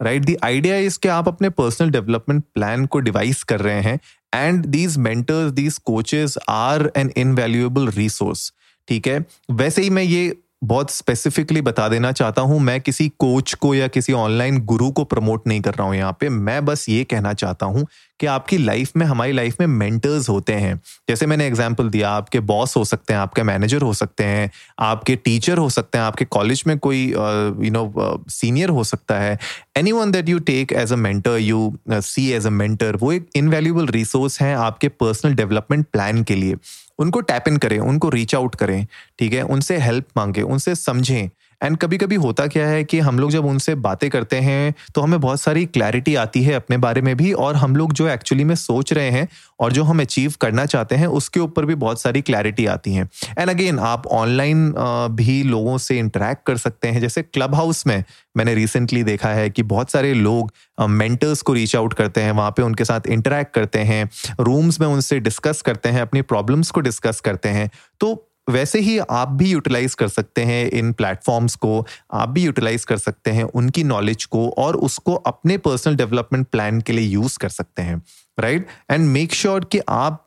राइट 0.00 0.24
दी 0.24 0.36
आइडिया 0.44 0.76
इज़ 0.76 0.98
कि 0.98 1.08
आप 1.08 1.28
अपने 1.28 1.48
पर्सनल 1.50 1.90
डेवलपमेंट 1.90 2.44
प्लान 2.54 2.86
को 2.86 2.98
डिवाइस 2.98 3.42
कर 3.42 3.60
रहे 3.60 3.80
हैं 3.80 3.98
and 4.34 4.64
these 4.66 4.96
mentors 4.98 5.52
these 5.52 5.78
coaches 5.78 6.38
are 6.48 6.90
an 6.96 7.12
invaluable 7.16 7.88
resource 7.88 8.52
ठीक 8.88 9.06
है? 9.06 9.24
वैसे 9.50 9.82
ही 9.82 9.90
मैं 9.90 10.02
ये 10.02 10.36
बहुत 10.64 10.90
स्पेसिफिकली 10.90 11.60
बता 11.62 11.88
देना 11.88 12.12
चाहता 12.12 12.42
हूँ, 12.42 12.58
मैं 12.60 12.80
किसी 12.80 13.08
कोच 13.18 13.54
को 13.54 13.74
या 13.74 13.88
किसी 13.88 14.12
ऑनलाइन 14.12 14.58
गुरु 14.64 14.90
को 14.90 15.04
प्रमोट 15.04 15.46
नहीं 15.46 15.60
कर 15.60 15.74
रहा 15.74 15.86
हूँ 15.86 15.96
यहाँ 15.96 16.16
पे। 16.20 16.28
मैं 16.28 16.64
बस 16.64 16.88
ये 16.88 17.04
कहना 17.04 17.32
चाहता 17.34 17.66
हूँ 17.66 17.86
कि 18.20 18.26
आपकी 18.26 18.56
लाइफ 18.58 18.92
में, 18.96 19.04
हमारी 19.06 19.32
लाइफ 19.32 19.56
में 19.60 19.66
मेंटर्स 19.66 20.28
होते 20.28 20.52
हैं। 20.52 20.80
जैसे 21.08 21.26
मैंने 21.26 21.46
एग्जांपल 21.46 21.88
दिया, 21.88 22.10
आपके 22.10 22.40
बॉस 22.42 22.76
हो 22.76 22.84
सकते 22.84 23.12
हैं, 23.12 23.20
आपके 23.20 23.42
मैनेजर 23.42 23.82
हो 23.82 23.92
सकते 23.94 24.24
हैं, 24.24 24.50
आपके 24.80 25.16
टीचर 25.16 25.58
हो 25.58 25.68
सकते 25.70 25.98
हैं, 25.98 26.04
आपके 26.04 26.24
कॉलेज 26.26 26.62
में 26.66 26.78
कोई 26.78 27.02
यू 27.06 27.70
नो 27.70 28.24
सीनियर 28.30 28.68
हो 28.68 28.84
सकता 28.84 29.18
है। 29.18 29.38
Any 29.76 29.92
one 29.92 30.10
that 30.10 30.28
you 30.28 30.38
take 30.38 30.72
as 30.72 30.92
a 30.92 30.96
mentor 30.96 31.38
you 31.38 31.72
see 31.90 32.30
as 32.32 32.46
a 32.46 32.50
mentor 32.52 32.96
वो 32.96 33.12
एक 33.12 33.28
इनवैल्यूबल 33.36 33.86
रिसोर्स 33.88 34.40
है 34.42 34.54
आपके 34.56 34.88
पर्सनल 34.88 35.34
डेवलपमेंट 35.34 35.86
प्लान 35.92 36.22
के 36.24 36.34
लिए। 36.34 36.56
उनको 36.98 37.20
टैप 37.20 37.44
इन 37.48 37.56
करें, 37.56 37.78
उनको 37.78 38.08
रीच 38.08 38.34
आउट 38.34 38.54
करें, 38.54 38.86
ठीक 39.18 39.32
है? 39.32 39.42
उनसे 39.42 39.76
हेल्प 39.76 40.04
मांगे, 40.16 40.42
उनसे 40.42 40.74
समझें 40.74 41.30
एंड 41.64 41.76
कभी 41.76 41.98
कभी 41.98 42.14
होता 42.14 42.46
क्या 42.46 42.66
है 42.66 42.84
कि 42.84 42.98
हम 43.00 43.18
लोग 43.18 43.30
जब 43.30 43.44
उनसे 43.44 43.74
बातें 43.74 44.08
करते 44.10 44.36
हैं 44.36 44.74
तो 44.94 45.00
हमें 45.00 45.20
बहुत 45.20 45.40
सारी 45.40 45.64
क्लैरिटी 45.66 46.14
आती 46.14 46.42
है 46.42 46.54
अपने 46.54 46.76
बारे 46.76 47.02
में 47.02 47.16
भी 47.16 47.32
और 47.32 47.56
हम 47.56 47.76
लोग 47.76 47.92
जो 47.92 48.08
एक्चुअली 48.08 48.44
में 48.44 48.54
सोच 48.54 48.92
रहे 48.92 49.10
हैं 49.10 49.28
और 49.60 49.72
जो 49.72 49.84
हम 49.84 50.00
अचीव 50.00 50.34
करना 50.40 50.64
चाहते 50.66 50.94
हैं, 50.94 51.06
उसके 51.06 51.40
ऊपर 51.40 51.64
भी 51.64 51.74
बहुत 51.74 52.00
सारी 52.00 52.20
क्लैरिटी 52.20 52.66
आती 52.66 52.94
है। 52.94 53.08
एंड 53.38 53.50
अगेन 53.50 53.78
आप 53.78 54.06
ऑनलाइन 54.06 54.72
भी 55.10 55.42
लोगों 55.42 55.76
से 55.78 55.98
इंटरेक्ट 55.98 56.46
कर 56.46 56.56
सकते 56.56 56.88
हैं। 56.88 57.00
जैसे 57.00 57.22
क्लब 57.22 57.54
हाउस 57.54 57.86
में 57.86 58.02
मैंने 58.36 58.54
रिसेंटली 58.54 59.02
देखा 59.04 59.28
है 59.28 59.48
कि 59.50 59.62
बहुत 59.64 59.90
सारे 59.90 60.12
लोग 60.14 60.52
मेंटर्स 60.80 61.42
को 61.42 61.52
रीच 61.52 61.76
आउट 61.76 61.94
करते 61.94 62.20
हैं, 62.20 62.32
वहाँ 62.32 62.50
पे 62.50 62.62
उनके 62.62 62.84
साथ 62.84 63.06
इंटरेक्ट 63.08 63.54
करते 63.54 63.78
हैं 63.80 64.08
रूम्स 64.40 64.80
में 64.80 64.86
उनसे 64.86 65.20
डिस्कस 65.20 65.62
करते 65.62 65.88
हैं, 65.88 66.02
अपनी 66.02 66.22
प्रॉब्लम्स 66.22 66.70
को 66.70 66.80
डिस्कस 66.80 67.20
करते 67.20 67.48
हैं। 67.48 67.70
तो 68.00 68.14
वैसे 68.50 68.78
ही 68.80 68.98
आप 68.98 69.28
भी 69.28 69.50
यूटिलाइज 69.50 69.94
कर 69.94 70.08
सकते 70.08 70.42
हैं 70.42 70.66
इन 70.70 70.92
प्लेटफॉर्म्स 70.92 71.54
को, 71.54 71.86
आप 72.12 72.28
भी 72.28 72.42
यूटिलाइज 72.42 72.84
कर 72.84 72.96
सकते 72.96 73.30
हैं 73.30 73.44
उनकी 73.44 73.84
नॉलेज 73.84 74.24
को 74.24 74.48
और 74.58 74.76
उसको 74.76 75.14
अपने 75.14 75.58
पर्सनल 75.58 75.96
डेवलपमेंट 75.96 76.46
प्लान 76.46 76.80
के 76.80 76.92
लिए 76.92 77.08
यूज़ 77.08 77.38
कर 77.38 77.48
सकते 77.48 77.82
हैं 77.82 78.02
राइट 78.40 78.66
एंड 78.90 79.08
मेक 79.08 79.34
श्योर 79.34 79.64
कि 79.64 79.80
आप 79.88 80.20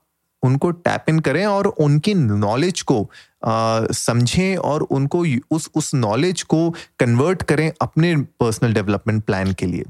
उनको 0.44 0.72
टैप 0.72 1.06
इन 1.10 1.20
करें 1.20 1.46
और 1.46 1.68
उनकी 1.68 2.14
नॉलेज 2.14 2.82
को 2.82 3.10
समझें 3.94 4.58
और 4.58 4.82
उनको 4.82 5.26
उस 5.52 5.70
उस 5.76 5.94
नॉलेज 5.94 6.42
को 6.42 6.70
कन्वर्ट 7.00 7.44
करें 7.44 7.72
अपने 7.82 8.16
पर्सनल 8.16 8.74
डेवलपमेंट 8.74 9.24
प्लान 9.24 9.54
के 9.54 9.66
लिए। 9.66 9.84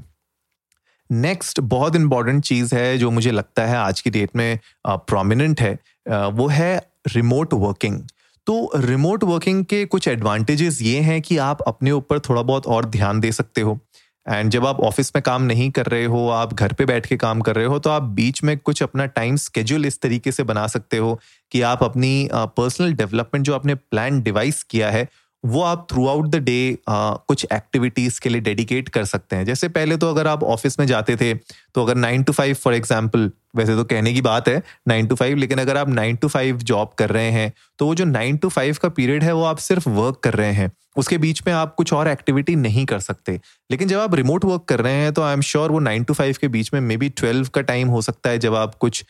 नेक्स्ट 1.10 1.60
बहुत 1.60 1.96
इंपॉर्टेंट 1.96 2.44
चीज़ 2.44 2.74
है 2.74 2.98
जो 2.98 3.10
मुझे 3.10 3.30
लगता 3.30 3.66
है 3.66 3.76
आज 3.76 4.00
की 4.00 4.10
डेट 4.10 4.30
में 4.36 4.58
प्रोमिनेंट 4.86 5.60
है 5.60 5.78
वो 6.10 6.48
है 6.48 6.90
रिमोट 7.06 7.54
वर्किंग 7.54 8.00
तो 8.48 8.70
रिमोट 8.76 9.24
वर्किंग 9.24 9.64
के 9.64 9.84
कुछ 9.86 10.06
एडवांटेजेस 10.08 10.80
ये 10.82 11.00
हैं 11.00 11.20
कि 11.22 11.36
आप 11.38 11.60
अपने 11.62 11.90
ऊपर 11.92 12.18
थोड़ा 12.20 12.42
बहुत 12.42 12.66
और 12.66 12.84
ध्यान 12.86 13.20
दे 13.20 13.32
सकते 13.32 13.60
हो। 13.60 13.78
एंड 14.26 14.50
जब 14.50 14.66
आप 14.66 14.80
ऑफ़िस 14.80 15.12
में 15.16 15.22
काम 15.22 15.42
नहीं 15.42 15.70
कर 15.70 15.86
रहे 15.86 16.04
हो, 16.04 16.28
आप 16.28 16.54
घर 16.54 16.72
पे 16.72 16.84
बैठ 16.84 17.06
के 17.06 17.16
काम 17.16 17.40
कर 17.40 17.56
रहे 17.56 17.66
हो 17.66 17.78
तो 17.78 17.90
आप 17.90 18.02
बीच 18.14 18.42
में 18.44 18.56
कुछ 18.58 18.82
अपना 18.82 19.06
टाइम 19.08 19.36
स्केड्यूल 19.36 19.84
इस 19.86 20.00
तरीके 20.00 20.32
से 20.32 20.42
बना 20.44 20.66
सकते 20.66 20.96
हो 20.96 21.18
कि 21.52 21.60
आप 21.62 21.82
अपनी 21.84 22.28
पर्सनल 22.32 22.92
डेवलपमेंट 22.94 23.46
जो 23.46 23.54
आपने 23.54 23.74
प्लान 23.74 24.20
डिवाइस 24.22 24.62
किया 24.64 24.90
है, 24.90 25.06
वो 25.44 25.62
आप 25.62 25.86
थ्रू 25.90 26.06
आउट 26.08 26.28
द 26.28 26.36
डे 26.36 26.78
कुछ 26.88 27.46
एक्टिविटीज़ 27.52 28.20
के 28.20 28.28
लिए 28.28 28.40
डेडिकेट 28.40 28.88
कर 28.88 29.04
सकते 29.06 29.36
हैं। 29.36 29.44
जैसे 29.44 29.68
पहले 29.70 29.96
तो 29.96 30.10
अगर 30.10 30.26
आप 30.26 30.42
ऑफ़िस 30.44 30.78
में 30.80 30.86
जाते 30.86 31.16
थे 31.16 31.32
तो 31.34 31.84
अगर 31.84 31.96
nine 31.96 32.22
to 32.22 32.32
five 32.32 32.54
for 32.54 32.74
example 32.74 33.30
वैसे 33.54 33.74
तो 33.76 33.84
कहने 33.84 34.12
की 34.12 34.20
बात 34.22 34.48
है 34.48 34.62
नाइन 34.88 35.06
टू 35.06 35.14
फाइव 35.14 35.36
लेकिन 35.36 35.58
अगर 35.58 35.76
आप 35.76 35.88
नाइन 35.90 36.16
टू 36.16 36.28
फाइव 36.28 36.58
जॉब 36.62 36.90
कर 36.98 37.10
रहे 37.10 37.30
हैं 37.30 37.52
तो 37.78 37.86
वो 37.86 37.94
जो 37.94 38.04
नाइन 38.04 38.36
टू 38.36 38.48
फाइव 38.48 38.76
का 38.82 38.88
पीरियड 38.90 39.24
है, 39.24 39.32
वो 39.32 39.44
आप 39.44 39.58
सिर्फ़ 39.58 39.88
वर्क 39.88 40.20
कर 40.24 40.34
रहे 40.34 40.52
हैं। 40.52 40.70
उसके 40.96 41.18
बीच 41.18 41.42
में 41.46 41.52
आप 41.54 41.74
कुछ 41.74 41.92
और 41.92 42.08
एक्टिविटी 42.08 42.54
नहीं 42.56 42.84
कर 42.86 43.00
सकते। 43.00 43.32
लेकिन 43.70 43.88
जब 43.88 43.98
आप 43.98 44.14
रिमोट 44.14 44.44
वर्क 44.44 44.64
कर 44.68 44.80
रहे 44.80 44.92
हैं 44.94 45.12
तो 45.12 45.22
आई 45.22 45.32
एम 45.32 45.40
श्योर 45.40 45.72
वो 45.72 45.78
नाइन 45.80 46.04
टू 46.04 46.14
फाइव 46.14 46.36
के 46.40 46.48
बीच 46.48 46.72
में 46.74 46.80
मे 46.80 46.96
बी 46.96 47.08
ट्वेल्व 47.10 47.48
का 47.54 47.60
टाइम 47.62 47.88
हो 47.88 48.00
सकता 48.02 48.30
है, 48.30 48.38
जब 48.38 48.54
आप 48.54 48.74
कुछ 48.74 49.02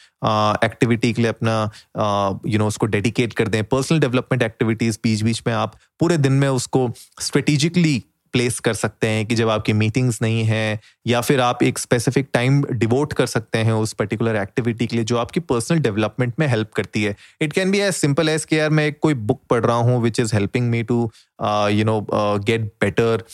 एक्टिविटी 0.64 1.12
के 1.12 1.22
लिए 1.22 1.30
अपना 1.30 2.40
यू 2.46 2.58
नो 2.58 2.66
उसको 2.66 2.86
डेडिकेट 2.86 3.32
कर 3.32 3.48
दें। 3.48 3.62
पर्सनल 3.64 4.00
डेवलपमेंट 4.00 4.42
एक्टिविटीज़ 4.42 4.98
बीच 5.02 5.22
बीच 5.22 5.42
में 5.46 5.54
आप 5.54 5.76
पूरे 6.00 6.16
दिन 6.18 6.32
में 6.32 6.48
उसको 6.48 6.88
स्ट्रेटेजिकली 7.20 8.02
प्लेस 8.32 8.58
कर 8.60 8.74
सकते 8.74 9.08
हैं 9.08 9.24
कि 9.26 9.34
जब 9.34 9.48
आपकी 9.48 9.72
मीटिंग्स 9.72 10.20
नहीं 10.22 10.44
है, 10.44 10.80
या 11.06 11.20
फिर 11.20 11.40
आप 11.40 11.62
एक 11.62 11.78
स्पेसिफिक 11.78 12.28
टाइम 12.32 12.62
डिवोट 12.72 13.12
कर 13.12 13.26
सकते 13.26 13.58
हैं 13.58 13.72
उस 13.74 13.92
पर्टिकुलर 13.92 14.36
एक्टिविटी 14.36 14.86
के 14.86 14.96
लिए 14.96 15.04
जो 15.04 15.16
आपकी 15.18 15.40
पर्सनल 15.42 15.78
डेवलपमेंट 15.78 16.34
में 16.38 16.46
हेल्प 16.46 16.72
करती 16.72 17.02
है। 17.02 17.14
It 17.40 17.52
can 17.52 17.70
be 17.70 17.78
as 17.78 17.94
simple 17.94 18.28
as 18.28 18.44
कि 18.44 18.58
यार 18.58 18.70
मैं 18.70 18.92
कोई 18.92 19.14
बुक 19.14 19.42
पढ़ 19.50 19.64
रहा 19.64 19.76
हूँ 19.76 20.00
which 20.02 20.20
is 20.20 20.34
helping 20.34 20.68
me 20.70 20.82
to 20.82 21.00
you 21.42 21.84
know 21.84 22.00
get 22.46 22.72
better 22.80 23.24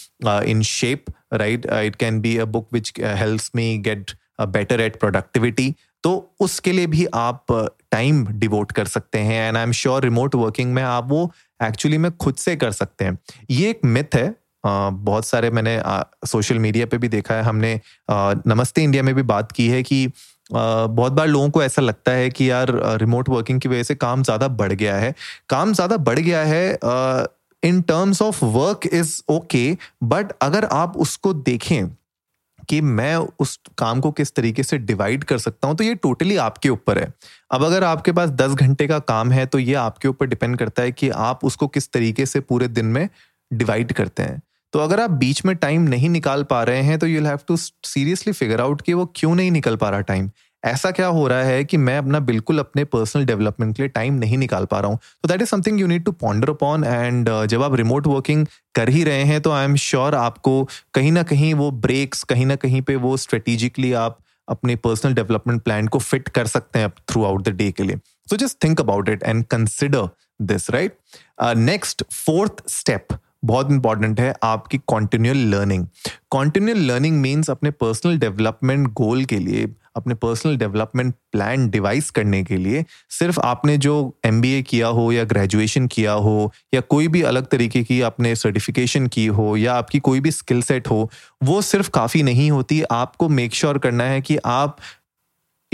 in 0.47 0.63
shape 0.65 1.05
right 1.35 1.67
it 1.67 1.97
can 1.97 2.21
be 2.21 2.37
a 2.37 2.45
book 2.47 2.69
which 2.73 2.93
helps 3.01 3.51
me 3.57 3.77
get 3.79 4.11
better 4.41 4.81
at 4.81 5.01
productivity 5.01 5.75
तो 6.05 6.11
उसके 6.41 6.73
लिए 6.73 6.87
भी 6.87 7.05
आप 7.15 7.53
टाइम 7.91 8.27
डिवोट 8.31 8.73
कर 8.73 8.87
सकते 8.87 9.19
हैं 9.19 9.49
and 9.49 9.57
I 9.57 9.63
am 9.63 9.73
sure 9.73 10.03
remote 10.03 10.35
working 10.35 10.73
में 10.75 10.83
आप 10.83 11.09
वो 11.11 11.31
एक्चुअली 11.61 11.99
में 11.99 12.11
खुद 12.17 12.35
से 12.35 12.57
कर 12.57 12.73
सकते 12.73 13.05
हैं। 13.05 13.19
ये 13.51 13.69
एक 13.71 13.81
मिथ 13.85 14.15
है 14.15 14.35
बहुत 14.65 15.27
सारे 15.27 15.51
मैंने 15.51 15.81
सोशल 16.27 16.59
मीडिया 16.59 16.87
पे 16.87 16.99
भी 16.99 17.09
देखा 17.09 17.35
है। 17.35 17.43
हमने 17.43 17.81
नमस्ते 18.11 18.83
इंडिया 18.83 19.03
में 19.03 19.15
भी 19.15 19.23
बात 19.25 19.53
की 19.53 19.69
है 19.69 19.83
कि 19.83 20.07
बहुत 20.51 21.13
बार 21.13 21.27
लोगों 21.29 21.49
को 21.51 21.63
ऐसा 21.63 21.83
लगता 21.83 22.13
है 22.13 22.29
कि 22.31 22.51
यार 22.51 22.71
रिमोट 23.01 23.29
वर्किंग 23.29 23.61
की 23.61 23.69
वजह 23.69 23.83
से 23.83 23.95
काम 23.97 24.23
ज़्यादा 24.23 24.49
बढ़ 24.51 24.73
गया 24.75 24.97
है। 24.97 25.15
काम 25.49 25.73
ज़्यादा 25.73 25.97
बढ़ 25.99 26.19
गया 26.21 26.43
है 26.45 26.71
in 27.63 27.81
terms 27.83 28.23
of 28.23 28.45
work 28.45 28.87
is 28.87 29.21
okay 29.31 29.77
but 30.05 30.33
अगर 30.43 30.65
आप 30.73 30.97
उसको 30.99 31.33
देखें 31.35 31.89
कि 32.69 32.81
मैं 32.81 33.17
उस 33.17 33.59
काम 33.79 34.01
को 34.01 34.11
किस 34.13 34.35
तरीके 34.35 34.63
से 34.63 34.79
डिवाइड 34.81 35.25
कर 35.25 35.39
सकता 35.39 35.69
हूँ 35.69 35.77
तो 35.77 35.85
ये 35.85 35.95
टोटली 35.97 36.37
आपके 36.39 36.69
ऊपर 36.69 36.99
है। 36.99 37.13
अब 37.51 37.65
अगर 37.65 37.85
आपके 37.85 38.13
पास 38.13 38.31
दस 38.33 38.53
घंटे 38.55 38.87
का 38.87 38.99
काम 39.01 39.31
है 39.33 39.45
तो 39.47 39.59
ये 39.59 39.75
आपके 39.77 40.09
ऊपर 40.09 40.27
डिपेंड 40.27 40.57
करता 40.59 40.83
है 40.83 40.93
कि 40.93 41.09
आप 41.23 41.45
उसको 41.45 41.67
किस 41.69 41.91
तरीके 41.93 42.27
से 42.27 42.41
पूरे 42.43 42.69
दिन 42.71 42.87
में 42.89 43.09
डिवाइड 43.51 43.93
करते 43.93 44.23
हैं। 44.23 44.41
तो 44.75 44.81
अगर 44.81 45.01
आप 45.01 45.11
बीच 45.11 45.45
में 45.45 45.57
टाइम 45.57 45.83
नहीं 45.83 46.09
निकाल 46.09 46.43
पा 46.43 46.63
रहे 46.63 46.81
हैं 46.83 46.99
तो 46.99 47.07
you 47.07 47.25
have 47.25 47.39
to 47.49 47.57
seriously 47.57 48.33
figure 48.33 48.61
out 48.61 48.83
कि 48.83 48.93
वो 48.93 49.13
क्यों 49.17 49.35
नहीं 49.35 49.51
निकल 49.51 49.77
पा 49.77 49.91
रहा 49.91 50.01
टाइम 50.01 50.31
ऐसा 50.65 50.91
क्या 50.91 51.07
हो 51.07 51.29
रहा 51.29 51.43
है 51.43 51.65
कि 51.65 51.77
मैं 51.77 51.99
अपना 51.99 52.19
बिल्कुल 52.21 52.59
अपने 52.59 52.85
पर्सनल 52.85 53.25
डेवलपमेंट 53.25 53.77
के 53.77 53.83
लिए 53.83 53.89
टाइम 53.89 54.15
नहीं 54.15 54.39
निकाल 54.39 54.65
पा 54.65 54.81
रहा 54.81 54.91
हूँ? 54.91 54.99
तो 55.23 55.29
that 55.29 55.43
is 55.43 55.49
something 55.49 55.81
you 55.81 55.87
need 55.87 56.05
to 56.05 56.13
ponder 56.13 56.51
upon 56.51 56.85
and 56.85 57.31
जब 57.47 57.63
आप 57.63 57.75
रिमोट 57.75 58.07
वर्किंग 58.07 58.47
कर 58.75 58.89
ही 58.89 59.05
रहे 59.05 59.23
हैं 59.23 59.41
तो 59.41 59.51
आई 59.51 59.65
एम 59.65 59.77
श्योर 59.77 60.15
आपको 60.15 60.69
कहीं 60.95 61.13
ना 61.13 61.23
कहीं 61.23 61.55
वो 61.55 61.71
ब्रेक्स 61.71 62.23
कहीं 62.23 62.47
ना 62.47 62.57
कहीं 62.57 62.83
पे 62.83 62.97
वो 62.97 63.17
स्ट्रेटेजिकली 63.17 63.93
आप 63.93 64.19
अपने 64.49 64.77
पर्सनल 64.77 65.15
डेवलपमेंट 65.15 65.63
प्लान 65.63 65.89
को 65.89 65.99
फिट 65.99 66.29
कर 66.29 66.47
सकते 66.47 66.79
हैं 66.79 66.91
थ्रू 67.09 67.25
आउट 67.25 67.43
द 67.43 67.49
डे 67.49 67.73
के 67.73 67.83
लिए. 67.83 67.97
So 68.31 68.37
just 68.37 68.65
think 68.65 68.81
about 68.81 69.09
it 69.09 69.23
and 69.23 69.45
consider 69.45 70.09
this 70.43 70.71
right 70.71 70.97
next 71.43 72.05
fourth 72.13 72.69
step 72.69 73.07
बहुत 73.45 73.71
इंपॉर्टेंट 73.71 74.21
है 74.21 74.35
आपकी 74.43 74.79
continual 74.87 75.39
learning 75.39 75.87
continual 76.31 76.81
learning 76.81 77.21
means 77.21 77.51
अपने 77.51 77.71
पर्सनल 77.71 78.19
डेवलपमेंट 78.19 78.89
गोल 78.89 79.25
के 79.25 79.39
लिए, 79.39 79.69
अपने 79.97 80.15
पर्सनल 80.15 80.57
डेवलपमेंट 80.57 81.15
प्लान 81.33 81.69
डिवाइस 81.71 82.11
करने 82.11 82.43
के 82.45 82.57
लिए 82.57 82.85
सिर्फ़ 83.11 83.41
आपने 83.41 83.77
जो 83.79 84.17
एमबीए 84.25 84.63
किया 84.63 84.87
हो 84.87 85.13
या 85.13 85.25
ग्रेजुएशन 85.25 85.87
किया 85.87 86.13
हो 86.13 86.53
या 86.75 86.81
कोई 86.81 87.09
भी 87.09 87.23
अलग 87.23 87.47
तरीके 87.47 87.83
की 87.83 88.01
आपने 88.01 88.35
सर्टिफिकेशन 88.37 89.07
की 89.07 89.27
हो 89.27 89.57
या 89.57 89.75
आपकी 89.75 89.99
कोई 89.99 90.21
भी 90.21 90.31
स्किल 90.31 90.63
सेट 90.63 90.89
हो, 90.89 91.11
वो 91.45 91.63
सिर्फ़ 91.63 91.91
काफ़ी 91.91 92.23
नहीं 92.23 92.51
होती। 92.51 92.83
आपको 92.83 93.29
मेक 93.29 93.55
श्योर 93.55 93.73
sure 93.73 93.83
करना 93.83 94.05
है 94.05 94.21
कि 94.21 94.37
आप 94.37 94.77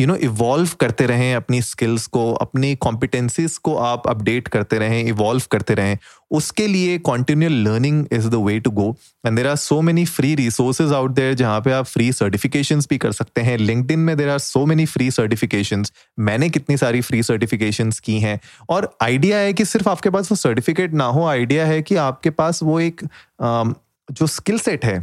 यू 0.00 0.06
नो 0.06 0.14
इवॉल्व 0.16 0.70
करते 0.80 1.06
रहें 1.06 1.34
अपनी 1.34 1.60
स्किल्स 1.62 2.06
को, 2.06 2.32
अपनी 2.32 2.74
कॉम्पिटेंसीज 2.76 3.56
को 3.58 3.74
आप 3.76 4.08
अपडेट 4.08 4.48
करते 4.48 4.78
रहें 4.78 5.04
इवॉल्व 5.04 5.42
करते 5.50 5.74
रहें। 5.74 5.98
उसके 6.30 6.66
लिए 6.66 6.98
continual 6.98 7.52
learning 7.66 8.06
is 8.12 8.28
the 8.28 8.34
way 8.36 8.58
to 8.60 8.70
go 8.70 8.94
and 9.26 9.36
there 9.36 9.46
are 9.46 9.56
so 9.56 9.80
many 9.80 10.04
free 10.06 10.34
resources 10.34 10.92
out 10.92 11.10
there 11.10 11.34
जहाँ 11.34 11.60
पे 11.60 11.72
आप 11.72 11.86
फ्री 11.86 12.10
सर्टिफिकेशंस 12.12 12.86
भी 12.90 12.98
कर 12.98 13.12
सकते 13.12 13.40
हैं। 13.40 13.56
लिंकड 13.58 13.96
में 13.96 14.16
there 14.16 14.28
are 14.28 14.38
so 14.38 14.64
many 14.66 14.86
free 14.86 15.10
certifications 15.10 15.92
मैंने 16.18 16.50
कितनी 16.50 16.76
सारी 16.76 17.00
फ्री 17.00 17.22
सर्टिफिकेशंस 17.22 18.00
की 18.00 18.18
हैं। 18.20 18.38
और 18.68 18.92
आइडिया 19.02 19.38
है 19.38 19.52
कि 19.52 19.64
सिर्फ़ 19.64 19.88
आपके 19.88 20.10
पास 20.10 20.30
वो 20.32 20.36
सर्टिफिकेट 20.36 20.94
ना 20.94 21.04
हो 21.04 21.26
आइडिया 21.26 21.66
है 21.66 21.82
कि 21.82 21.96
आपके 21.96 22.30
पास 22.32 22.62
वो 22.62 22.80
एक 22.80 23.08
जो 23.42 24.26
स्किल 24.26 24.58
सेट 24.58 24.84
है 24.84 25.02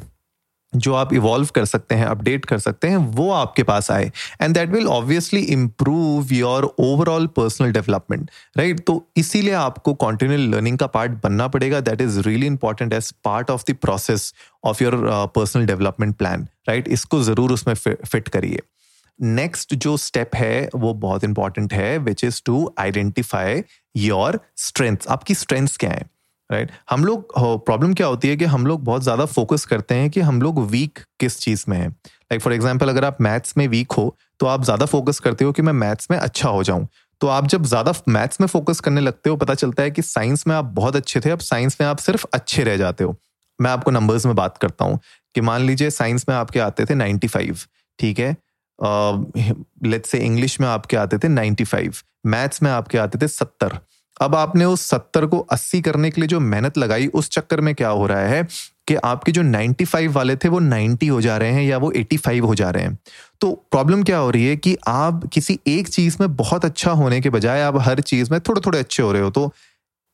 जो 0.78 0.94
आप 0.94 1.14
इवॉल्व 1.14 1.48
कर 1.56 1.66
सकते 1.66 1.96
हैं 1.96 2.06
अपडेट 2.06 2.46
कर 2.46 2.60
सकते 2.60 2.88
हैं, 2.88 2.98
वो 2.98 3.30
आपके 3.32 3.64
पास 3.64 3.90
आए। 3.92 4.12
And 4.42 4.54
that 4.54 4.70
will 4.70 4.88
obviously 4.90 5.42
improve 5.42 6.34
your 6.34 6.66
overall 6.80 7.28
personal 7.38 7.72
development 7.72 8.32
right 8.58 8.86
तो 8.88 9.04
इसीलिए 9.18 9.54
आपको 9.56 9.94
कॉन्टिन्यूल 9.96 10.48
लर्निंग 10.56 10.78
का 10.78 10.88
पार्ट 10.88 11.12
बनना 11.24 11.48
पड़ेगा। 11.48 11.80
That 11.82 12.02
is 12.02 12.20
really 12.20 12.48
important 12.48 12.94
as 12.94 13.12
part 13.26 13.52
of 13.52 13.64
the 13.70 13.76
process 13.82 14.34
of 14.64 14.84
your 14.84 14.96
personal 15.36 15.66
development 15.66 16.16
plan 16.18 16.48
right 16.70 16.88
इसको 16.90 17.22
ज़रूर 17.24 17.52
उसमें 17.52 17.74
फिट 17.76 18.28
करिए। 18.28 18.62
नेक्स्ट 19.20 19.74
जो 19.76 19.96
स्टेप 19.98 20.36
है, 20.36 20.70
वो 20.76 20.94
बहुत 20.96 21.24
इंपॉर्टेंट 21.24 21.74
है 21.74 21.98
which 22.00 22.24
is 22.24 22.42
to 22.46 22.74
identify 22.80 23.64
your 23.96 24.40
strength 24.58 25.08
आपकी 25.10 25.36
स्ट्रेंथ्स 25.36 25.78
क्या 25.78 25.90
है? 25.90 26.06
Right 26.50 26.68
right? 26.68 26.82
हम 26.90 27.06
लोग 27.06 27.34
प्रॉब्लम 27.66 27.94
क्या 27.94 28.08
होती 28.08 28.28
है 28.28 28.36
कि 28.38 28.46
हम 28.46 28.68
लोग 28.68 28.84
बहुत 28.84 29.04
ज़्यादा 29.04 29.26
फोकस 29.28 29.66
करते 29.66 29.96
हैं 29.96 30.10
कि 30.10 30.22
हम 30.22 30.42
लोग 30.42 30.60
वीक 30.70 31.00
किस 31.20 31.40
चीज़ 31.40 31.66
में 31.70 31.78
है। 31.78 31.88
लाइक 31.88 32.42
फॉर 32.42 32.54
एग्ज़ाम्पल 32.54 32.90
अगर 32.90 33.06
आप 33.06 33.18
मैथ्स 33.22 33.58
में 33.58 33.68
वीक 33.68 33.92
हो 33.92 34.16
तो 34.40 34.46
आप 34.46 34.64
ज़्यादा 34.64 34.86
फोकस 34.86 35.20
करते 35.20 35.46
हो 35.46 35.52
कि 35.52 35.62
मैं 35.62 35.74
मैथ्स 35.76 36.08
में 36.12 36.18
अच्छा 36.18 36.50
हो 36.50 36.64
जाऊँ। 36.64 36.88
तो 37.22 37.28
आप 37.28 37.48
जब 37.48 37.64
ज़्यादा 37.66 37.94
मैथ्स 38.10 38.42
में 38.42 38.48
फोकस 38.48 38.80
करने 38.80 39.02
लगते 39.02 39.30
हो, 39.30 39.36
पता 39.36 39.54
चलता 39.56 39.84
है 39.84 39.92
कि 39.92 40.02
साइंस 40.02 40.48
में 40.48 40.56
आप 40.56 40.66
बहुत 40.74 40.96
अच्छे 40.96 41.20
थे, 41.20 41.30
अब 41.30 41.40
साइंस 41.42 41.78
में 41.82 41.88
आप 41.88 41.98
सिर्फ़ 42.00 42.26
अच्छे 42.34 42.64
रह 42.64 42.78
जाते 42.78 43.04
हो। 43.04 43.16
मैं 43.60 43.72
आपको 43.72 43.92
नंबर्स 43.92 44.26
में 44.26 44.36
बात 44.36 44.58
करता 44.58 44.86
हूँ 44.86 45.00
कि 45.36 45.42
मान 45.42 45.62
लीजिए 45.62 45.90
साइंस 45.90 46.26
में 46.30 46.36
आपके 46.36 46.60
आते 46.60 46.86
थे 46.86 46.96
नाइन्टी 46.96 47.28
फाइव 47.28 47.60
ठीक 48.00 48.20
है? 48.20 48.36
लेट्स 49.86 50.10
से 50.10 50.18
इंग्लिश 50.20 50.60
में 50.62 50.68
आपके 50.68 50.98
आते 50.98 51.18
थे 51.18 51.28
नाइन्टी 51.28 51.64
फाइव 51.64 51.96
मैथ्स 52.26 52.62
में 52.64 52.70
आपके 52.72 52.98
आते 52.98 53.18
थे 53.22 53.28
सत्तर। 53.28 53.78
अब 54.22 54.36
आपने 54.36 54.66
उस 54.66 54.82
सत्तर 54.82 55.26
को 55.26 55.40
अस्सी 55.40 55.82
करने 55.82 56.10
के 56.10 56.22
लिए 56.22 56.28
जो 56.28 56.40
मेहनत 56.40 56.78
लगाई, 56.78 57.08
उस 57.08 57.30
चक्कर 57.30 57.62
में 57.62 57.76
क्या 57.76 57.90
हो 57.90 58.08
रहा 58.08 58.20
है 58.20 58.48
कि 58.88 58.96
आपके 58.96 59.32
जो 59.32 59.42
95 59.44 60.08
वाले 60.08 60.36
थे, 60.36 60.50
वो 60.50 60.60
90 60.60 61.08
हो 61.08 61.22
जा 61.22 61.38
रहे 61.38 61.52
हैं 61.52 61.64
या 61.64 61.78
वो 61.78 61.92
85 61.92 62.40
हो 62.40 62.56
जा 62.56 62.70
रहे 62.70 62.84
हैं। 62.84 62.98
तो 63.42 63.52
प्रॉब्लम 63.72 64.04
क्या 64.04 64.18
हो 64.18 64.30
रही 64.30 64.46
है 64.46 64.56
कि 64.58 64.78
आप 64.88 65.30
किसी 65.34 65.60
एक 65.68 65.88
चीज़ 65.88 66.18
में 66.22 66.36
बहुत 66.36 66.66
अच्छा 66.66 66.92
होने 66.92 67.22
के 67.22 67.30
बजाय 67.30 67.62
आप 67.62 67.78
हर 67.80 68.02
चीज़ 68.02 68.32
में 68.32 68.40
थोड़े 68.42 68.62
थोड़े 68.62 68.80
अच्छे 68.80 69.04
हो 69.04 69.12
रहे 69.12 69.22
हो। 69.22 69.30
तो 69.30 69.54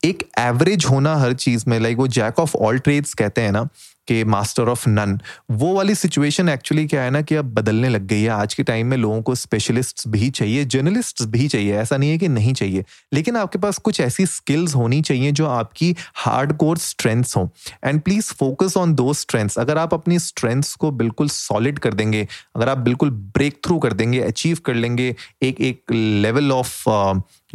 एक 0.06 0.30
एवरेज 0.40 0.86
होना 0.86 1.16
हर 1.16 1.34
चीज़ 1.34 1.64
में 1.68 1.80
लाइक 1.80 1.98
वो 1.98 2.08
जैक 2.08 2.40
ऑफ़ 2.40 2.58
ऑल 2.58 2.80
ट्रेड्स 2.80 3.14
कहते 3.14 3.42
हैं 3.42 3.52
ना 3.52 3.68
के 4.08 4.24
मास्टर 4.24 4.64
ऑफ़ 4.64 4.90
नन 4.90 5.20
वो 5.52 5.74
वाली 5.76 5.96
सिचुएशन 5.96 6.50
एक्चुअली 6.50 6.86
क्या 6.88 7.02
है 7.02 7.10
ना 7.10 7.22
कि 7.22 7.36
अब 7.36 7.54
बदलने 7.54 7.90
लग 7.90 8.08
गई 8.08 8.22
है। 8.22 8.30
आज 8.30 8.54
के 8.54 8.64
टाइम 8.64 8.88
में 8.88 8.98
लोगों 8.98 9.22
को 9.22 9.36
स्पेशलिस्ट 9.36 10.08
भी 10.08 10.30
चाहिए 10.30 10.66
जर्नलिस्ट 10.66 11.24
भी 11.24 11.48
चाहिए। 11.48 11.76
ऐसा 11.76 11.98
नहीं 11.98 12.12
है 12.12 12.18
कि 12.18 12.28
नहीं 12.28 12.54
चाहिए। 12.54 12.84
लेकिन 13.14 13.38
आपके 13.38 13.60
पास 13.60 13.78
कुछ 13.78 14.00
ऐसी 14.00 14.26
स्किल्स 14.26 14.76
होनी 14.76 15.02
चाहिए 15.02 15.32
जो 15.32 15.48
आपकी 15.48 15.96
हार्ड 16.16 16.54
कोर 16.58 16.78
स्ट्रेंथ्स 16.78 17.38
हों। 17.38 17.48
एंड 17.86 18.02
प्लीज़ 18.02 18.34
फोकस 18.34 18.78
ऑन 18.78 18.94
दो 18.94 19.14
स्ट्रेंथ्स 19.14 19.60
अगर 19.60 19.78
आप 19.78 19.94
अपनी 19.94 20.20
स्ट्रेंथ्स 20.20 20.74
को 20.76 20.92
बिल्कुल 20.92 21.30
सॉलिड 21.30 21.80
कर 21.80 21.94
देंगे, 21.94 22.28
अगर 22.56 22.70
आप 22.70 22.78
बिल्कुल 22.78 23.10
ब्रेक 23.10 23.60
थ्रू 23.66 23.80
कर 23.80 23.94
देंगे 23.94 24.20
अचीव 24.20 24.58
कर 24.66 24.74
लेंगे, 24.74 25.16
एक 25.42 25.62
एक 25.62 25.84
level 25.92 26.52
of 26.52 26.84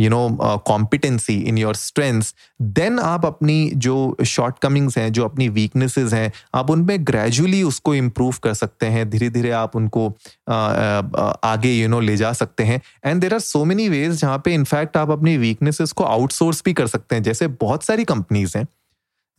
you 0.00 0.10
know 0.10 0.28
competency 0.66 1.40
in 1.40 1.58
your 1.58 1.74
strengths 1.74 2.34
then 2.62 2.98
आप 2.98 3.26
अपनी 3.26 3.72
जो 3.74 4.16
शॉर्ट 4.26 4.58
कमिंग्स 4.62 4.98
हैं 4.98 5.12
जो 5.12 5.24
अपनी 5.24 5.48
वीकनेसेस 5.48 6.12
हैं 6.12 6.32
आप 6.54 6.70
उनमें 6.70 6.96
ग्रेजुअली 7.00 7.62
उसको 7.62 7.94
इम्प्रूव 7.94 8.34
कर 8.42 8.54
सकते 8.54 8.86
हैं 8.86 9.10
धीरे 9.10 9.30
धीरे 9.30 9.50
आप 9.50 9.76
उनको 9.76 10.16
आ, 10.48 10.54
आ, 10.54 11.34
आगे 11.44 11.72
यू 11.72 11.82
you 11.82 11.90
नो 11.90 11.96
know, 11.96 12.08
ले 12.08 12.16
जा 12.16 12.32
सकते 12.32 12.64
हैं। 12.64 12.80
And 13.04 13.20
there 13.20 13.34
are 13.34 13.40
so 13.40 13.64
many 13.64 13.88
ways 13.88 14.12
जहाँ 14.12 14.42
पे 14.44 14.54
इनफैक्ट 14.54 14.96
आप 14.96 15.10
अपनी 15.10 15.36
वीकनेसेस 15.36 15.92
को 15.92 16.04
आउटसोर्स 16.04 16.62
भी 16.64 16.72
कर 16.72 16.86
सकते 16.86 17.16
हैं। 17.16 17.22
जैसे 17.22 17.48
बहुत 17.48 17.84
सारी 17.84 18.04
कंपनीज़ 18.04 18.58
हैं 18.58 18.66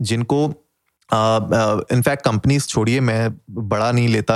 जिनको 0.01 0.53
इनफैक्ट 1.13 2.23
कंपनीज़ 2.25 2.67
छोड़िए 2.67 2.99
मैं 3.01 3.29
बड़ा 3.69 3.91
नहीं 3.91 4.07
लेता 4.07 4.33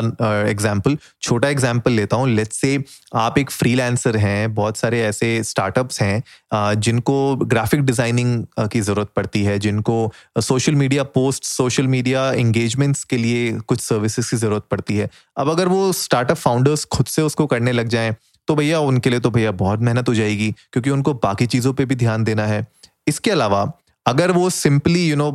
एग्ज़ाम्पल 0.49 0.93
uh, 0.93 1.01
छोटा 1.21 1.49
एग्ज़ाम्पल 1.49 1.91
लेता 1.91 2.17
हूँ। 2.17 2.29
लेट्स 2.29 2.57
से 2.57 2.83
आप 3.15 3.37
एक 3.37 3.51
फ्रीलांसर 3.51 4.17
हैं 4.17 4.53
बहुत 4.55 4.77
सारे 4.77 5.01
ऐसे 5.01 5.43
स्टार्टअप्स 5.43 6.01
हैं 6.01 6.21
uh, 6.21 6.73
जिनको 6.77 7.35
ग्राफिक 7.37 7.81
डिज़ाइनिंग 7.81 8.43
uh, 8.59 8.71
की 8.71 8.81
ज़रूरत 8.81 9.11
पड़ती 9.15 9.43
है 9.43 9.57
जिनको 9.59 10.11
social 10.41 10.75
media 10.75 11.03
post 11.15 11.43
social 11.45 11.87
media 11.87 12.31
engagements 12.33 13.03
के 13.03 13.17
लिए 13.17 13.51
कुछ 13.57 13.79
सर्विसेज़ 13.81 14.29
की 14.29 14.37
ज़रूरत 14.37 14.65
पड़ती 14.71 14.97
है। 14.97 15.09
अब 15.37 15.49
अगर 15.49 15.67
वो 15.67 15.91
स्टार्टअप 15.93 16.37
फाउंडर्स 16.37 16.85
खुद 16.87 17.05
से 17.05 17.21
उसको 17.21 17.45
करने 17.47 17.71
लग 17.71 17.87
जाएँ 17.89 18.15
तो 18.47 18.55
भैया 18.55 18.79
उनके 18.81 19.09
लिए 19.09 19.19
तो 19.19 19.29
भैया 19.31 19.51
बहुत 19.53 19.79
मेहनत 19.81 20.09
हो 20.09 20.13
जाएगी 20.15 20.51
क्योंकि 20.51 20.89
उनको 20.89 21.13
बाकी 21.23 21.45
चीज़ों 21.47 21.73
पर 21.73 21.85
भी 21.85 21.95
ध्यान 21.95 22.23
देना 22.23 22.45
है। 22.45 22.65
इसके 23.07 23.31
अलावा 23.31 23.71
अगर 24.05 24.31
वो 24.31 24.49
सिंपली 24.51 25.07
यू 25.07 25.15
नो 25.15 25.31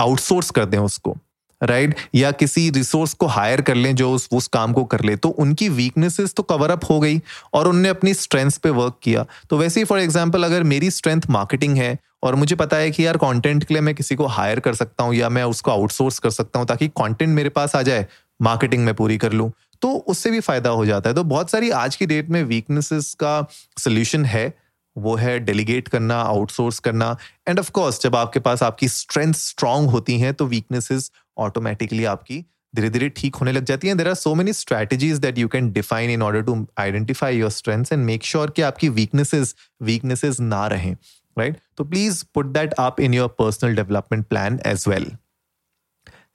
आउटसोर्स 0.00 0.50
कर 0.50 0.64
दें 0.64 0.78
उसको 0.78 1.16
राइट 1.60 1.90
right? 1.90 2.08
या 2.14 2.30
किसी 2.32 2.68
रिसोर्स 2.70 3.12
को 3.14 3.26
हायर 3.26 3.60
कर 3.60 3.74
लें 3.74 3.94
जो 3.96 4.10
उस 4.12 4.28
उस 4.32 4.46
काम 4.48 4.72
को 4.72 4.84
कर 4.84 5.00
ले 5.00 5.16
तो 5.16 5.28
उनकी 5.38 5.68
वीकनेसेस 5.68 6.34
तो 6.34 6.42
कवर 6.42 6.70
अप 6.70 6.84
हो 6.90 6.98
गई 7.00 7.20
और 7.54 7.68
उनने 7.68 7.88
अपनी 7.88 8.14
स्ट्रेंथ 8.14 8.58
पे 8.62 8.70
वर्क 8.70 8.98
किया 9.02 9.24
तो 9.50 9.58
वैसे 9.58 9.80
ही 9.80 9.84
फॉर 9.84 9.98
एग्जांपल 9.98 10.44
अगर 10.44 10.62
मेरी 10.64 10.90
स्ट्रेंथ 10.90 11.28
मार्केटिंग 11.30 11.76
है 11.76 11.96
और 12.22 12.34
मुझे 12.34 12.56
पता 12.56 12.76
है 12.76 12.90
कि 12.90 13.06
यार 13.06 13.16
कंटेंट 13.16 13.64
के 13.64 13.74
लिए 13.74 13.80
मैं 13.80 13.94
किसी 13.94 14.14
को 14.14 14.26
हायर 14.28 14.60
कर 14.60 14.74
सकता 14.74 15.04
हूँ 15.04 15.14
या 15.14 15.28
मैं 15.28 15.44
उसको 15.44 15.70
आउटसोर्स 15.70 16.18
कर 16.18 16.30
सकता 16.30 16.58
हूँ 16.58 16.66
ताकि 16.66 16.88
कंटेंट 16.96 17.30
मेरे 17.30 17.48
पास 17.50 17.76
आ 17.76 17.82
जाए 17.82 18.06
मार्केटिंग 18.42 18.84
में 18.84 18.94
पूरी 18.94 19.18
कर 19.18 19.32
लूँ 19.32 19.50
तो 19.82 19.92
उससे 20.08 20.30
भी 20.30 20.40
फ़ायदा 20.40 20.70
हो 20.70 20.86
जाता 20.86 21.08
है 21.08 21.14
तो 21.14 21.22
बहुत 21.24 21.50
सारी 21.50 21.70
आज 21.76 21.96
की 21.96 22.06
डेट 22.06 22.28
में 22.28 22.42
वीकनेसेस 22.44 23.14
का 23.20 23.40
सोल्यूशन 23.78 24.24
है 24.24 24.52
वो 24.96 25.14
है 25.16 25.38
डेलीगेट 25.40 25.88
करना 25.88 26.20
आउटसोर्स 26.20 26.78
करना। 26.78 27.16
एंड 27.48 27.58
ऑफ़ 27.58 27.70
कोर्स 27.70 28.00
जब 28.02 28.16
आपके 28.16 28.40
पास 28.40 28.62
आपकी 28.62 28.88
स्ट्रेंथ 28.90 29.32
स्ट्रांग 29.34 29.88
होती 29.90 30.18
हैं 30.20 30.32
तो 30.34 30.46
वीकनेसेस 30.46 31.10
ऑटोमेटिकली 31.38 32.04
आपकी 32.06 32.44
धीरे 32.74 32.90
धीरे 32.90 33.08
ठीक 33.10 33.34
होने 33.34 33.52
लग 33.52 33.64
जाती 33.64 33.88
हैं। 33.88 33.96
There 33.96 34.08
are 34.08 34.14
so 34.14 34.34
many 34.34 34.52
strategies 34.52 35.18
that 35.18 35.38
you 35.38 35.48
can 35.48 35.70
define 35.72 36.10
in 36.10 36.22
order 36.22 36.42
to 36.42 36.66
identify 36.78 37.38
your 37.38 37.50
strengths 37.50 37.92
and 37.92 38.04
make 38.04 38.24
sure 38.24 38.50
कि 38.50 38.62
आपकी 38.62 38.88
वीकनेसेस 38.90 39.54
वीकनेसेस 39.82 40.40
ना 40.40 40.66
रहें 40.68 40.92
राइट 41.36 41.58
तो 41.76 41.84
please 41.84 42.24
put 42.34 42.46
that 42.48 42.72
up 42.80 43.00
in 43.00 43.14
your 43.14 43.28
personal 43.38 43.74
development 43.76 44.26
plan 44.26 44.60
as 44.66 44.84
well 44.88 45.10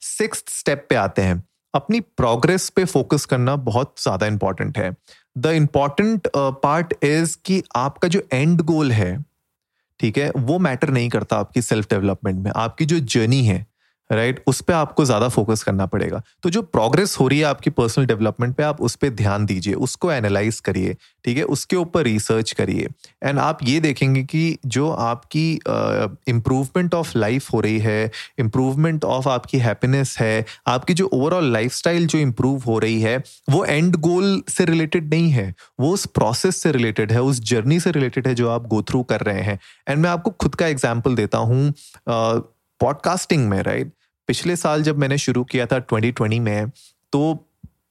six 0.02 0.44
step 0.48 0.86
पे 0.90 0.94
आते 0.96 1.22
हैं। 1.22 1.42
अपनी 1.74 2.00
progress 2.00 2.68
पे 2.70 2.84
फोकस 2.86 3.24
करना 3.24 3.54
बहुत 3.64 3.94
ज़्यादा 4.00 4.26
इंपॉर्टेंट 4.26 4.78
है। 4.78 4.90
द 5.36 5.46
इंपॉर्टेंट 5.46 6.28
पार्ट 6.36 6.94
इज़ 7.04 7.36
कि 7.44 7.62
आपका 7.76 8.08
जो 8.08 8.22
एंड 8.32 8.60
गोल 8.62 8.92
है, 8.92 9.24
ठीक 10.00 10.18
है, 10.18 10.30
वो 10.30 10.58
मैटर 10.58 10.90
नहीं 10.90 11.08
करता 11.08 11.36
आपकी 11.36 11.62
सेल्फ 11.62 11.88
डेवलपमेंट 11.90 12.38
में। 12.38 12.50
आपकी 12.56 12.84
जो 12.84 12.98
जर्नी 12.98 13.44
है 13.44 13.64
राइट? 14.10 14.42
उस 14.46 14.60
पर 14.60 14.72
आपको 14.74 15.04
ज़्यादा 15.04 15.28
फोकस 15.28 15.62
करना 15.62 15.86
पड़ेगा। 15.86 16.22
तो 16.42 16.50
जो 16.50 16.62
प्रोग्रेस 16.62 17.16
हो 17.20 17.28
रही 17.28 17.38
है 17.38 17.44
आपकी 17.44 17.70
पर्सनल 17.70 18.06
डेवलपमेंट 18.06 18.54
पे, 18.56 18.62
आप 18.62 18.80
उस 18.80 18.96
पर 18.96 19.10
ध्यान 19.12 19.46
दीजिए, 19.46 19.74
उसको 19.76 20.12
एनालाइज 20.12 20.60
करिए, 20.60 20.96
ठीक 21.24 21.36
है? 21.36 21.44
उसके 21.44 21.76
ऊपर 21.76 22.04
रिसर्च 22.04 22.52
करिए। 22.52 22.88
एंड 23.22 23.38
आप 23.38 23.58
ये 23.62 23.80
देखेंगे 23.80 24.22
कि 24.24 24.58
जो 24.66 24.90
आपकी 24.90 25.50
इम्प्रूवमेंट 26.28 26.94
ऑफ़ 26.94 27.16
लाइफ 27.18 27.52
हो 27.52 27.60
रही 27.60 27.78
है 27.78 28.10
इम्प्रूवमेंट 28.38 29.04
ऑफ़ 29.04 29.28
आपकी 29.28 29.58
हैप्पीनेस 29.58 30.16
है, 30.20 30.44
आपकी 30.66 30.94
जो 30.94 31.06
ओवरऑल 31.06 31.52
लाइफ 31.52 31.72
जो 31.86 32.18
इम्प्रूव 32.18 32.62
हो 32.62 32.78
रही 32.78 33.00
है, 33.00 33.16
वो 33.50 33.64
एंड 33.64 33.96
गोल 33.96 34.42
से 34.48 34.64
रिलेटेड 34.64 35.10
नहीं 35.10 35.30
है। 35.30 35.54
वो 35.80 35.92
उस 35.92 36.06
प्रोसेस 36.06 36.56
से 36.56 36.72
रिलेटेड 36.72 37.12
है, 37.12 37.22
उस 37.22 37.40
जर्नी 37.42 37.78
से 37.80 37.90
रिलेटेड 37.90 38.28
है 38.28 38.34
जो 38.34 38.48
आप 38.50 38.66
गो 38.66 38.82
थ्रू 38.82 39.02
कर 39.02 39.20
रहे 39.20 39.40
हैं। 39.40 39.58
एंड 39.88 39.98
मैं 39.98 40.10
आपको 40.10 40.30
खुद 40.30 40.54
का 40.54 40.66
एग्ज़ाम्पल 40.66 41.14
देता 41.14 41.38
हूँ। 41.38 41.72
पॉडकास्टिंग 42.80 43.48
में 43.48 43.62
राइट 43.62 43.92
पिछले 44.26 44.56
साल 44.56 44.82
जब 44.82 44.98
मैंने 44.98 45.18
शुरू 45.18 45.44
किया 45.44 45.66
था 45.66 45.86
2020 45.86 46.38
में 46.38 46.70
तो 47.12 47.34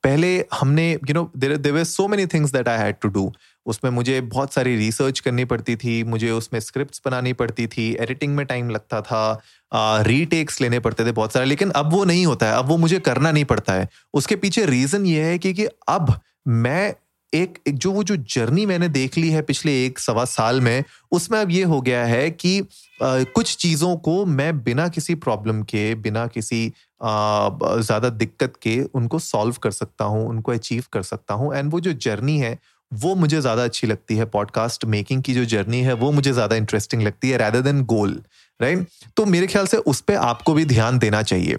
पहले 0.04 0.46
हमने 0.54 0.94
you 0.94 1.14
know 1.14 1.32
there 1.38 1.58
there 1.58 1.84
so 1.84 2.08
many 2.08 2.26
things 2.26 2.52
that 2.52 2.68
I 2.68 2.78
had 2.78 2.96
to 3.02 3.08
do 3.08 3.34
उसमें 3.66 3.92
मुझे 3.92 4.22
बहुत 4.22 4.54
सारी 4.54 4.76
रिसर्च 4.76 5.20
करनी 5.20 5.46
पड़ती 5.46 5.76
थी 5.76 6.04
मुझे 6.04 6.32
उसमें 6.32 6.60
स्क्रिप्ट्स 6.60 7.02
बनानी 7.06 7.34
पड़ती 7.34 7.68
थी 7.68 7.98
एडिटिंग 8.00 8.36
में 8.36 8.46
टाइम 8.46 8.70
लगता 8.70 9.02
था 9.02 9.42
रीटेक्स 10.02 10.62
लेने 10.62 10.80
पड़ते 10.80 11.06
थे 11.06 11.12
बहुत 11.12 11.34
सारे 11.34 11.46
लेकिन 11.46 11.70
अब 11.70 11.92
वो 11.92 12.06
नहीं 12.06 12.26
होता 12.26 12.46
है 12.46 12.54
अब 12.54 12.66
वो 12.66 12.78
मुझे 12.78 13.00
करना 13.00 13.32
नहीं 13.32 13.46
पड़ता 13.46 13.74
है। 13.74 13.90
उसके 14.14 14.36
पीछे 14.36 14.66
रीज़न 14.66 15.06
ये 15.06 15.24
है 15.24 15.40
कि, 15.40 15.54
कि 15.54 15.66
अब 15.88 16.20
मैं 16.48 16.96
एक, 17.34 17.58
एक 17.68 17.78
जो 17.78 17.92
वो 17.92 18.04
जो 18.04 18.16
जर्नी 18.16 18.66
मैंने 18.66 18.88
देख 18.90 19.18
ली 19.18 19.30
है 19.30 19.42
पिछले 19.42 19.72
एक 19.86 20.00
सवा 20.00 20.26
साल 20.26 20.62
में 20.62 20.84
उसमें 21.12 21.40
अब 21.40 21.52
ये 21.52 21.64
हो 21.64 21.80
गया 21.82 22.04
है 22.06 22.30
कि 22.32 22.60
आ, 22.60 22.64
कुछ 23.02 23.56
चीज़ों 23.56 23.96
को 23.98 24.26
मैं 24.26 24.64
बिना 24.64 24.88
किसी 24.88 25.16
प्रॉब्लम 25.16 25.62
के 25.64 25.94
बिना 25.96 26.26
किसी 26.28 26.68
ज़्यादा 27.02 28.10
दिक्कत 28.10 28.54
के 28.62 28.82
उनको 28.94 29.20
सॉल्व 29.20 29.56
कर 29.64 29.72
सकता 29.72 30.06
हूँ 30.06 30.28
उनको 30.30 30.52
अचीव 30.52 30.84
कर 30.94 31.04
सकता 31.04 31.34
हूँ। 31.34 31.54
एंड 31.56 31.72
वो 31.72 31.80
जो 31.80 31.94
जर्नी 31.94 32.38
है 32.40 32.58
वो 32.92 33.14
मुझे 33.16 33.42
ज़्यादा 33.42 33.64
अच्छी 33.64 33.88
लगती 33.88 34.16
है 34.16 34.26
पॉडकास्ट 34.26 34.86
मेकिंग 34.86 35.22
की 35.24 35.34
जो 35.34 35.46
जर्नी 35.46 35.80
है 35.82 35.94
वो 35.94 36.12
मुझे 36.12 36.32
ज़्यादा 36.34 36.56
इंटरेस्टिंग 36.56 37.02
लगती 37.02 37.30
है 37.30 37.38
रैदर 37.38 37.62
देन 37.62 37.84
गोल 37.86 38.22
राइट 38.60 38.88
तो 39.18 39.26
मेरे 39.26 39.48
ख्याल 39.48 39.68
से 39.68 39.78
उस 39.78 40.02
पर 40.02 40.16
आपको 40.16 40.54
भी 40.54 40.66
ध्यान 40.66 41.00
देना 41.00 41.22
चाहिए। 41.24 41.58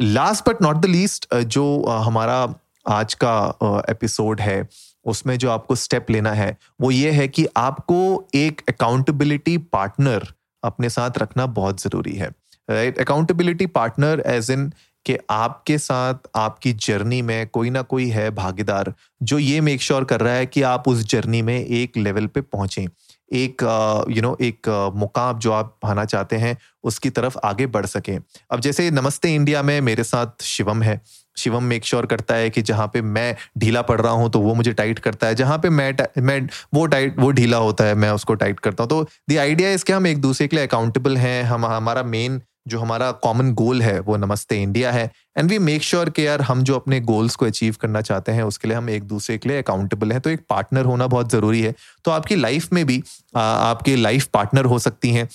Last 0.00 0.48
but 0.48 0.62
not 0.62 0.76
the 0.76 0.86
least 0.86 1.34
जो 1.34 1.64
हमारा 1.88 2.54
आज 2.86 3.14
का 3.14 3.84
एपिसोड 3.90 4.40
है 4.40 4.62
उसमें 5.08 5.36
जो 5.38 5.50
आपको 5.50 5.74
स्टेप 5.74 6.10
लेना 6.10 6.32
है, 6.32 6.56
वो 6.80 6.90
ये 6.90 7.10
है 7.10 7.28
कि 7.28 7.46
आपको 7.56 8.28
एक 8.34 8.62
अकाउंटेबिलिटी 8.68 9.56
पार्टनर 9.58 10.26
अपने 10.62 10.90
साथ 10.90 11.18
रखना 11.18 11.46
बहुत 11.46 11.82
ज़रूरी 11.82 12.16
है 12.16 12.30
right 12.68 12.98
accountability 12.98 13.66
partner 13.66 14.22
as 14.26 14.50
in 14.50 14.72
कि 15.06 15.16
आपके 15.30 15.78
साथ 15.78 16.14
आपकी 16.36 16.72
जर्नी 16.72 17.20
में 17.22 17.46
कोई 17.46 17.70
ना 17.70 17.82
कोई 17.82 18.08
है 18.08 18.30
भागीदार 18.30 18.92
जो 19.22 19.38
ये 19.38 19.60
मेक 19.60 19.82
श्योर 19.82 19.98
sure 19.98 20.10
कर 20.10 20.20
रहा 20.20 20.34
है 20.34 20.46
कि 20.46 20.62
आप 20.62 20.88
उस 20.88 21.04
जर्नी 21.04 21.42
में 21.42 21.58
एक 21.58 21.96
लेवल 21.96 22.26
पे 22.26 22.40
पहुँचे, 22.40 22.86
एक 23.32 23.62
यू 24.10 24.22
नो 24.22 24.36
एक 24.40 24.68
मुकाम 24.94 25.38
जो 25.38 25.52
आप 25.52 25.78
पाना 25.82 26.04
चाहते 26.04 26.36
हैं, 26.36 26.56
उसकी 26.84 27.10
तरफ़ 27.10 27.38
आगे 27.44 27.66
बढ़ 27.66 27.86
सकें। 27.86 28.18
अब 28.50 28.60
जैसे 28.60 28.90
नमस्ते 28.90 29.34
इंडिया 29.34 29.62
में 29.62 29.80
मेरे 29.80 30.04
साथ 30.04 30.42
शिवम 30.42 30.82
है 30.82 31.00
शिवम 31.38 31.64
मेक 31.64 31.84
श्योर 31.84 32.06
करता 32.06 32.34
है 32.34 32.50
कि 32.50 32.62
जहाँ 32.62 32.86
पे 32.94 33.02
मैं 33.02 33.34
ढीला 33.58 33.82
पड़ 33.82 34.00
रहा 34.00 34.12
हूँ 34.12 34.30
तो 34.30 34.40
वो 34.40 34.54
मुझे 34.54 34.72
टाइट 34.72 34.98
करता 34.98 35.26
है। 35.26 35.34
जहाँ 35.34 35.58
पे 35.58 35.70
मैं 35.70 35.92
मैं 36.18 36.40
वो 36.74 36.86
टाइट 36.86 37.18
वो 37.18 37.30
ढीला 37.30 37.56
होता 37.58 37.84
है 37.84 37.94
मैं 37.96 38.10
उसको 38.10 38.34
टाइट 38.36 38.60
करता 38.60 38.82
हूँ। 38.82 38.88
तो 38.90 39.08
द 39.30 39.38
आइडिया 39.38 39.70
इसके 39.70 39.92
हम 39.92 40.06
एक 40.06 40.20
दूसरे 40.20 40.48
के 40.48 40.56
लिए 40.56 40.66
अकाउंटेबल 40.66 41.16
हैं। 41.16 41.42
हम 41.44 41.66
हमारा 41.66 42.02
मेन 42.04 42.40
जो 42.68 42.78
हमारा 42.80 43.10
कॉमन 43.22 43.52
गोल 43.54 43.82
है 43.82 43.98
वो 44.00 44.16
नमस्ते 44.16 44.56
इंडिया 44.62 44.90
है। 44.92 45.04
एंड 45.38 45.50
वी 45.50 45.58
मेक 45.58 45.82
श्योर 45.82 46.10
कि 46.10 46.26
यार 46.26 46.42
हम 46.42 46.62
जो 46.62 46.74
अपने 46.74 47.00
गोल्स 47.02 47.36
को 47.36 47.46
अचीव 47.46 47.76
करना 47.80 48.00
चाहते 48.00 48.32
हैं 48.32 48.42
उसके 48.42 48.68
लिए 48.68 48.76
हम 48.76 48.90
एक 48.90 49.04
दूसरे 49.04 49.36
के 49.38 49.48
लिए 49.48 49.58
अकाउंटेबल 49.58 50.12
हैं। 50.12 50.20
तो 50.20 50.30
एक 50.30 50.40
पार्टनर 50.50 50.84
होना 50.84 51.06
बहुत 51.06 51.30
ज़रूरी 51.32 51.62
है। 51.62 51.74
तो 52.04 52.10
आपकी 52.10 52.36
लाइफ 52.36 52.72
में 52.72 52.84
भी 52.86 53.02
आ, 53.36 53.40
आपकी 53.40 53.96
लाइफ 53.96 54.26
पार्टनर 54.34 54.64
हो 54.64 54.78
सकती 54.78 55.10
हैं। 55.10 55.28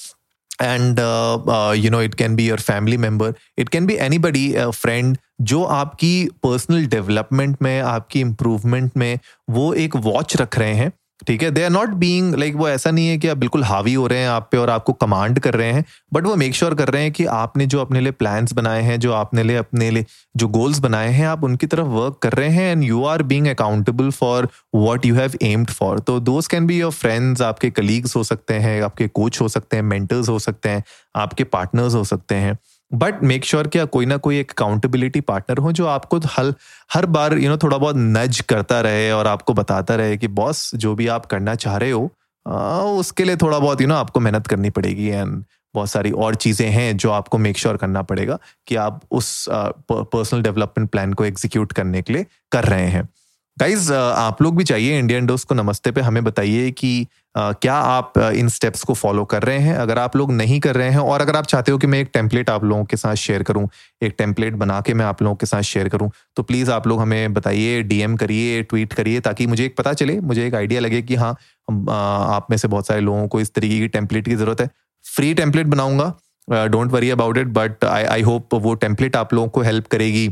And 0.61 0.99
you 1.83 1.91
know 1.91 2.01
it 2.01 2.15
can 2.15 2.35
be 2.35 2.47
your 2.47 2.59
family 2.61 2.97
member 2.97 3.33
it 3.57 3.69
can 3.69 3.85
be 3.85 3.95
anybody 4.19 4.53
friend 4.57 5.17
जो 5.41 5.63
आपकी 5.63 6.25
पर्सनल 6.43 6.85
डेवलपमेंट 6.87 7.57
में, 7.61 7.79
आपकी 7.81 8.19
इम्प्रूवमेंट 8.21 8.91
में 8.97 9.19
वो 9.49 9.73
एक 9.73 9.95
वॉच 9.95 10.35
रख 10.37 10.57
रहे 10.59 10.73
हैं। 10.73 10.91
ठीक 11.27 11.43
है? 11.43 11.51
They 11.51 11.63
are 11.63 11.69
not 11.69 11.89
being 11.89 12.35
like 12.35 12.55
वो 12.55 12.69
ऐसा 12.69 12.91
नहीं 12.91 13.07
है 13.07 13.17
कि 13.17 13.27
आप 13.27 13.37
बिल्कुल 13.37 13.63
हावी 13.63 13.93
हो 13.93 14.07
रहे 14.07 14.19
हैं 14.19 14.29
आप 14.29 14.47
पे 14.51 14.57
और 14.57 14.69
आपको 14.69 14.93
कमांड 14.93 15.39
कर 15.39 15.53
रहे 15.53 15.71
हैं 15.71 15.85
बट 16.13 16.25
वो 16.25 16.35
मेक 16.35 16.55
श्योर 16.55 16.71
sure 16.71 16.85
कर 16.85 16.93
रहे 16.93 17.03
हैं 17.03 17.11
कि 17.11 17.25
आपने 17.25 17.65
जो 17.65 17.79
अपने 17.79 17.99
लिए 17.99 18.11
प्लान्स 18.11 18.53
बनाए 18.53 18.81
हैं, 18.81 18.99
जो 18.99 19.13
आपने 19.13 19.43
लिए, 19.43 19.55
अपने 19.55 19.91
लिए 19.91 20.05
जो 20.37 20.47
गोल्स 20.47 20.79
बनाए 20.79 21.09
हैं, 21.09 21.27
आप 21.27 21.43
उनकी 21.43 21.67
तरफ़ 21.67 21.87
वर्क 21.87 22.19
कर 22.23 22.33
रहे 22.33 22.49
हैं 22.49 22.71
and 22.71 22.83
you 22.83 23.03
are 23.05 23.23
being 23.23 23.47
accountable 23.47 24.09
for 24.11 24.47
what 24.75 25.05
you 25.05 25.15
have 25.15 25.31
aimed 25.41 25.69
for 25.69 25.99
तो 25.99 26.19
दोस्त 26.19 26.51
कैन 26.51 26.67
बी 26.67 26.79
योर 26.79 26.91
फ्रेंड्स 26.91 27.41
आपके 27.41 27.69
कलीग्स 27.69 28.15
हो 28.15 28.23
सकते 28.23 28.53
हैं, 28.53 28.81
आपके 28.81 29.07
कोच 29.07 29.41
हो 29.41 29.47
सकते 29.47 29.75
हैं 29.75 29.83
मेंटर्स 29.83 30.29
हो 30.29 30.39
सकते 30.39 30.69
हैं, 30.69 30.83
आपके 31.15 31.43
पार्टनर्स 31.43 31.93
हो 31.93 32.03
सकते 32.03 32.35
हैं। 32.35 32.57
बट 32.93 33.23
मेक 33.23 33.45
श्योर 33.45 33.67
क्या 33.67 33.85
कोई 33.85 34.05
ना 34.05 34.17
कोई 34.17 34.39
एक 34.39 34.51
अकाउंटेबिलिटी 34.51 35.21
पार्टनर 35.21 35.57
हो 35.57 35.71
जो 35.71 35.87
आपको 35.87 36.17
हल 36.17 36.53
हर 36.93 37.05
बार 37.05 37.33
यू 37.37 37.49
नो 37.49 37.57
थोड़ा 37.57 37.77
बहुत 37.77 37.95
नज 37.97 38.39
करता 38.39 38.81
रहे 38.81 39.11
और 39.11 39.27
आपको 39.27 39.53
बताता 39.53 39.95
रहे 39.95 40.17
कि 40.17 40.27
बॉस 40.27 40.75
जो 40.75 40.95
भी 40.95 41.07
आप 41.07 41.25
करना 41.25 41.55
चाह 41.55 41.77
रहे 41.77 41.91
हो 41.91 42.11
आ, 42.47 42.79
उसके 42.79 43.23
लिए 43.23 43.35
थोड़ा 43.35 43.59
बहुत 43.59 43.81
यू 43.81 43.87
नो 43.87 43.95
आपको 43.95 44.19
मेहनत 44.19 44.47
करनी 44.47 44.69
पड़ेगी 44.69 45.07
एंड 45.07 45.45
बहुत 45.75 45.89
सारी 45.89 46.11
और 46.11 46.35
चीज़ें 46.35 46.69
हैं 46.69 46.97
जो 46.97 47.11
आपको 47.11 47.37
मेक 47.37 47.57
श्योर 47.57 47.75
sure 47.75 47.87
करना 47.87 48.01
पड़ेगा 48.01 48.39
कि 48.67 48.75
आप 48.75 49.01
उस 49.11 49.45
पर्सनल 49.91 50.41
डेवलपमेंट 50.41 50.89
प्लान 50.89 51.13
को 51.13 51.25
एग्जीक्यूट 51.25 51.73
करने 51.73 52.01
के 52.01 52.13
लिए 52.13 52.25
कर 52.51 52.63
रहे 52.63 52.87
हैं। 52.87 53.09
गाइज़ 53.57 53.91
आप 53.93 54.41
लोग 54.41 54.55
भी 54.57 54.63
चाहिए 54.63 54.97
इंडियन 54.99 55.25
डोज 55.25 55.43
को 55.43 55.55
नमस्ते 55.55 55.91
पे 55.91 56.01
हमें 56.01 56.23
बताइए 56.23 56.71
कि 56.71 57.07
Uh, 57.37 57.53
क्या 57.61 57.73
आप 57.73 58.13
uh, 58.17 58.31
इन 58.31 58.49
स्टेप्स 58.49 58.83
को 58.83 58.93
फॉलो 58.93 59.23
कर 59.25 59.43
रहे 59.43 59.57
हैं? 59.57 59.75
अगर 59.75 59.99
आप 59.99 60.15
लोग 60.15 60.31
नहीं 60.31 60.59
कर 60.59 60.75
रहे 60.75 60.89
हैं 60.89 60.97
और 60.97 61.21
अगर 61.21 61.35
आप 61.35 61.45
चाहते 61.45 61.71
हो 61.71 61.77
कि 61.77 61.87
मैं 61.87 61.99
एक 61.99 62.09
टेम्पलेट 62.13 62.49
आप 62.49 62.63
लोगों 62.63 62.83
के 62.85 62.97
साथ 62.97 63.15
शेयर 63.15 63.43
करूँ 63.43 63.67
एक 64.03 64.13
टेम्पलेट 64.17 64.53
बना 64.53 64.79
के 64.81 64.93
मैं 64.93 65.05
आप 65.05 65.21
लोगों 65.21 65.35
के 65.35 65.45
साथ 65.45 65.61
शेयर 65.61 65.89
करूँ 65.89 66.09
तो 66.35 66.43
प्लीज़ 66.43 66.71
आप 66.71 66.87
लोग 66.87 67.01
हमें 67.01 67.33
बताइए 67.33 67.81
डीएम 67.83 68.15
करिए 68.17 68.61
ट्वीट 68.63 68.93
करिए 68.93 69.19
ताकि 69.19 69.47
मुझे 69.47 69.65
एक 69.65 69.75
पता 69.77 69.93
चले 69.93 70.19
मुझे 70.21 70.45
एक 70.47 70.55
आइडिया 70.55 70.81
लगे 70.81 71.01
कि 71.01 71.15
हाँ 71.15 71.31
आप 72.35 72.47
में 72.49 72.57
से 72.57 72.67
बहुत 72.67 72.87
सारे 72.87 73.01
लोगों 73.01 73.27
को 73.27 73.41
इस 73.41 73.53
तरीके 73.53 73.79
की 73.79 73.87
टेम्पलेट 73.87 74.25
की 74.25 74.35
ज़रूरत 74.35 74.61
है। 74.61 74.69
फ्री 75.05 75.33
टेम्पलेट 75.33 75.67
बनाऊँगा 75.67 76.13
don't 76.67 76.91
worry 76.91 77.09
about 77.09 77.37
it 77.37 77.47
but 77.47 77.85
I 77.85 78.03
I 78.03 78.21
hope 78.21 78.53
वो 78.53 78.73
टेम्पलेट 78.75 79.15
आप 79.15 79.33
लोगों 79.33 79.47
को 79.47 79.61
हेल्प 79.61 79.87
करेगी। 79.87 80.27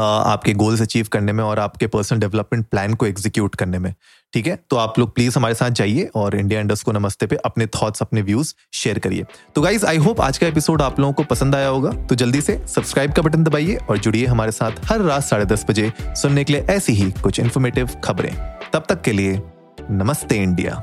आपके 0.00 0.52
गोल्स 0.52 0.82
अचीव 0.82 1.06
करने 1.12 1.32
में 1.32 1.42
और 1.44 1.58
आपके 1.58 1.86
पर्सनल 1.86 2.18
डेवलपमेंट 2.18 2.66
प्लान 2.66 2.94
को 2.94 3.06
एग्जीक्यूट 3.06 3.54
करने 3.54 3.78
में, 3.78 3.94
ठीक 4.32 4.46
है? 4.46 4.58
तो 4.70 4.76
आप 4.76 4.98
लोग 4.98 5.14
प्लीज़ 5.14 5.36
हमारे 5.38 5.54
साथ 5.54 5.70
जाइए 5.70 6.08
और 6.14 6.36
इंडिया 6.36 6.60
इंडस्ट 6.60 6.84
को 6.84 6.92
नमस्ते 6.92 7.26
पे 7.26 7.36
अपने 7.36 7.66
थॉट्स 7.66 8.02
अपने 8.02 8.22
व्यूज़ 8.22 8.54
शेयर 8.74 8.98
करिए। 8.98 9.24
तो 9.54 9.62
गाइज़ 9.62 9.86
आई 9.86 9.96
होप 9.96 10.20
आज 10.20 10.38
का 10.38 10.46
एपिसोड 10.46 10.82
आप 10.82 11.00
लोगों 11.00 11.12
को 11.12 11.22
पसंद 11.24 11.54
आया 11.54 11.68
होगा। 11.68 11.90
तो 12.06 12.14
जल्दी 12.14 12.40
से 12.40 12.60
सब्सक्राइब 12.66 13.12
का 13.12 13.22
बटन 13.22 13.44
दबाइए 13.44 13.76
और 13.76 13.98
जुड़िए 13.98 14.26
हमारे 14.26 14.52
साथ 14.52 14.84
हर 14.84 15.00
रात 15.00 15.24
साढ़े 15.24 15.44
दस 15.44 15.66
बजे 15.68 15.92
सुनने 16.02 16.44
के 16.44 16.52
लिए 16.52 16.62
ऐसी 16.62 16.92
ही 16.92 17.10
कुछ 17.12 17.40
इन्फॉर्मेटिव 17.40 17.90
खबरें। 18.04 18.34
तब 18.72 18.84
तक 18.88 19.02
के 19.02 19.12
लिए 19.12 19.40
नमस्ते 19.90 20.36
इंडिया 20.36 20.82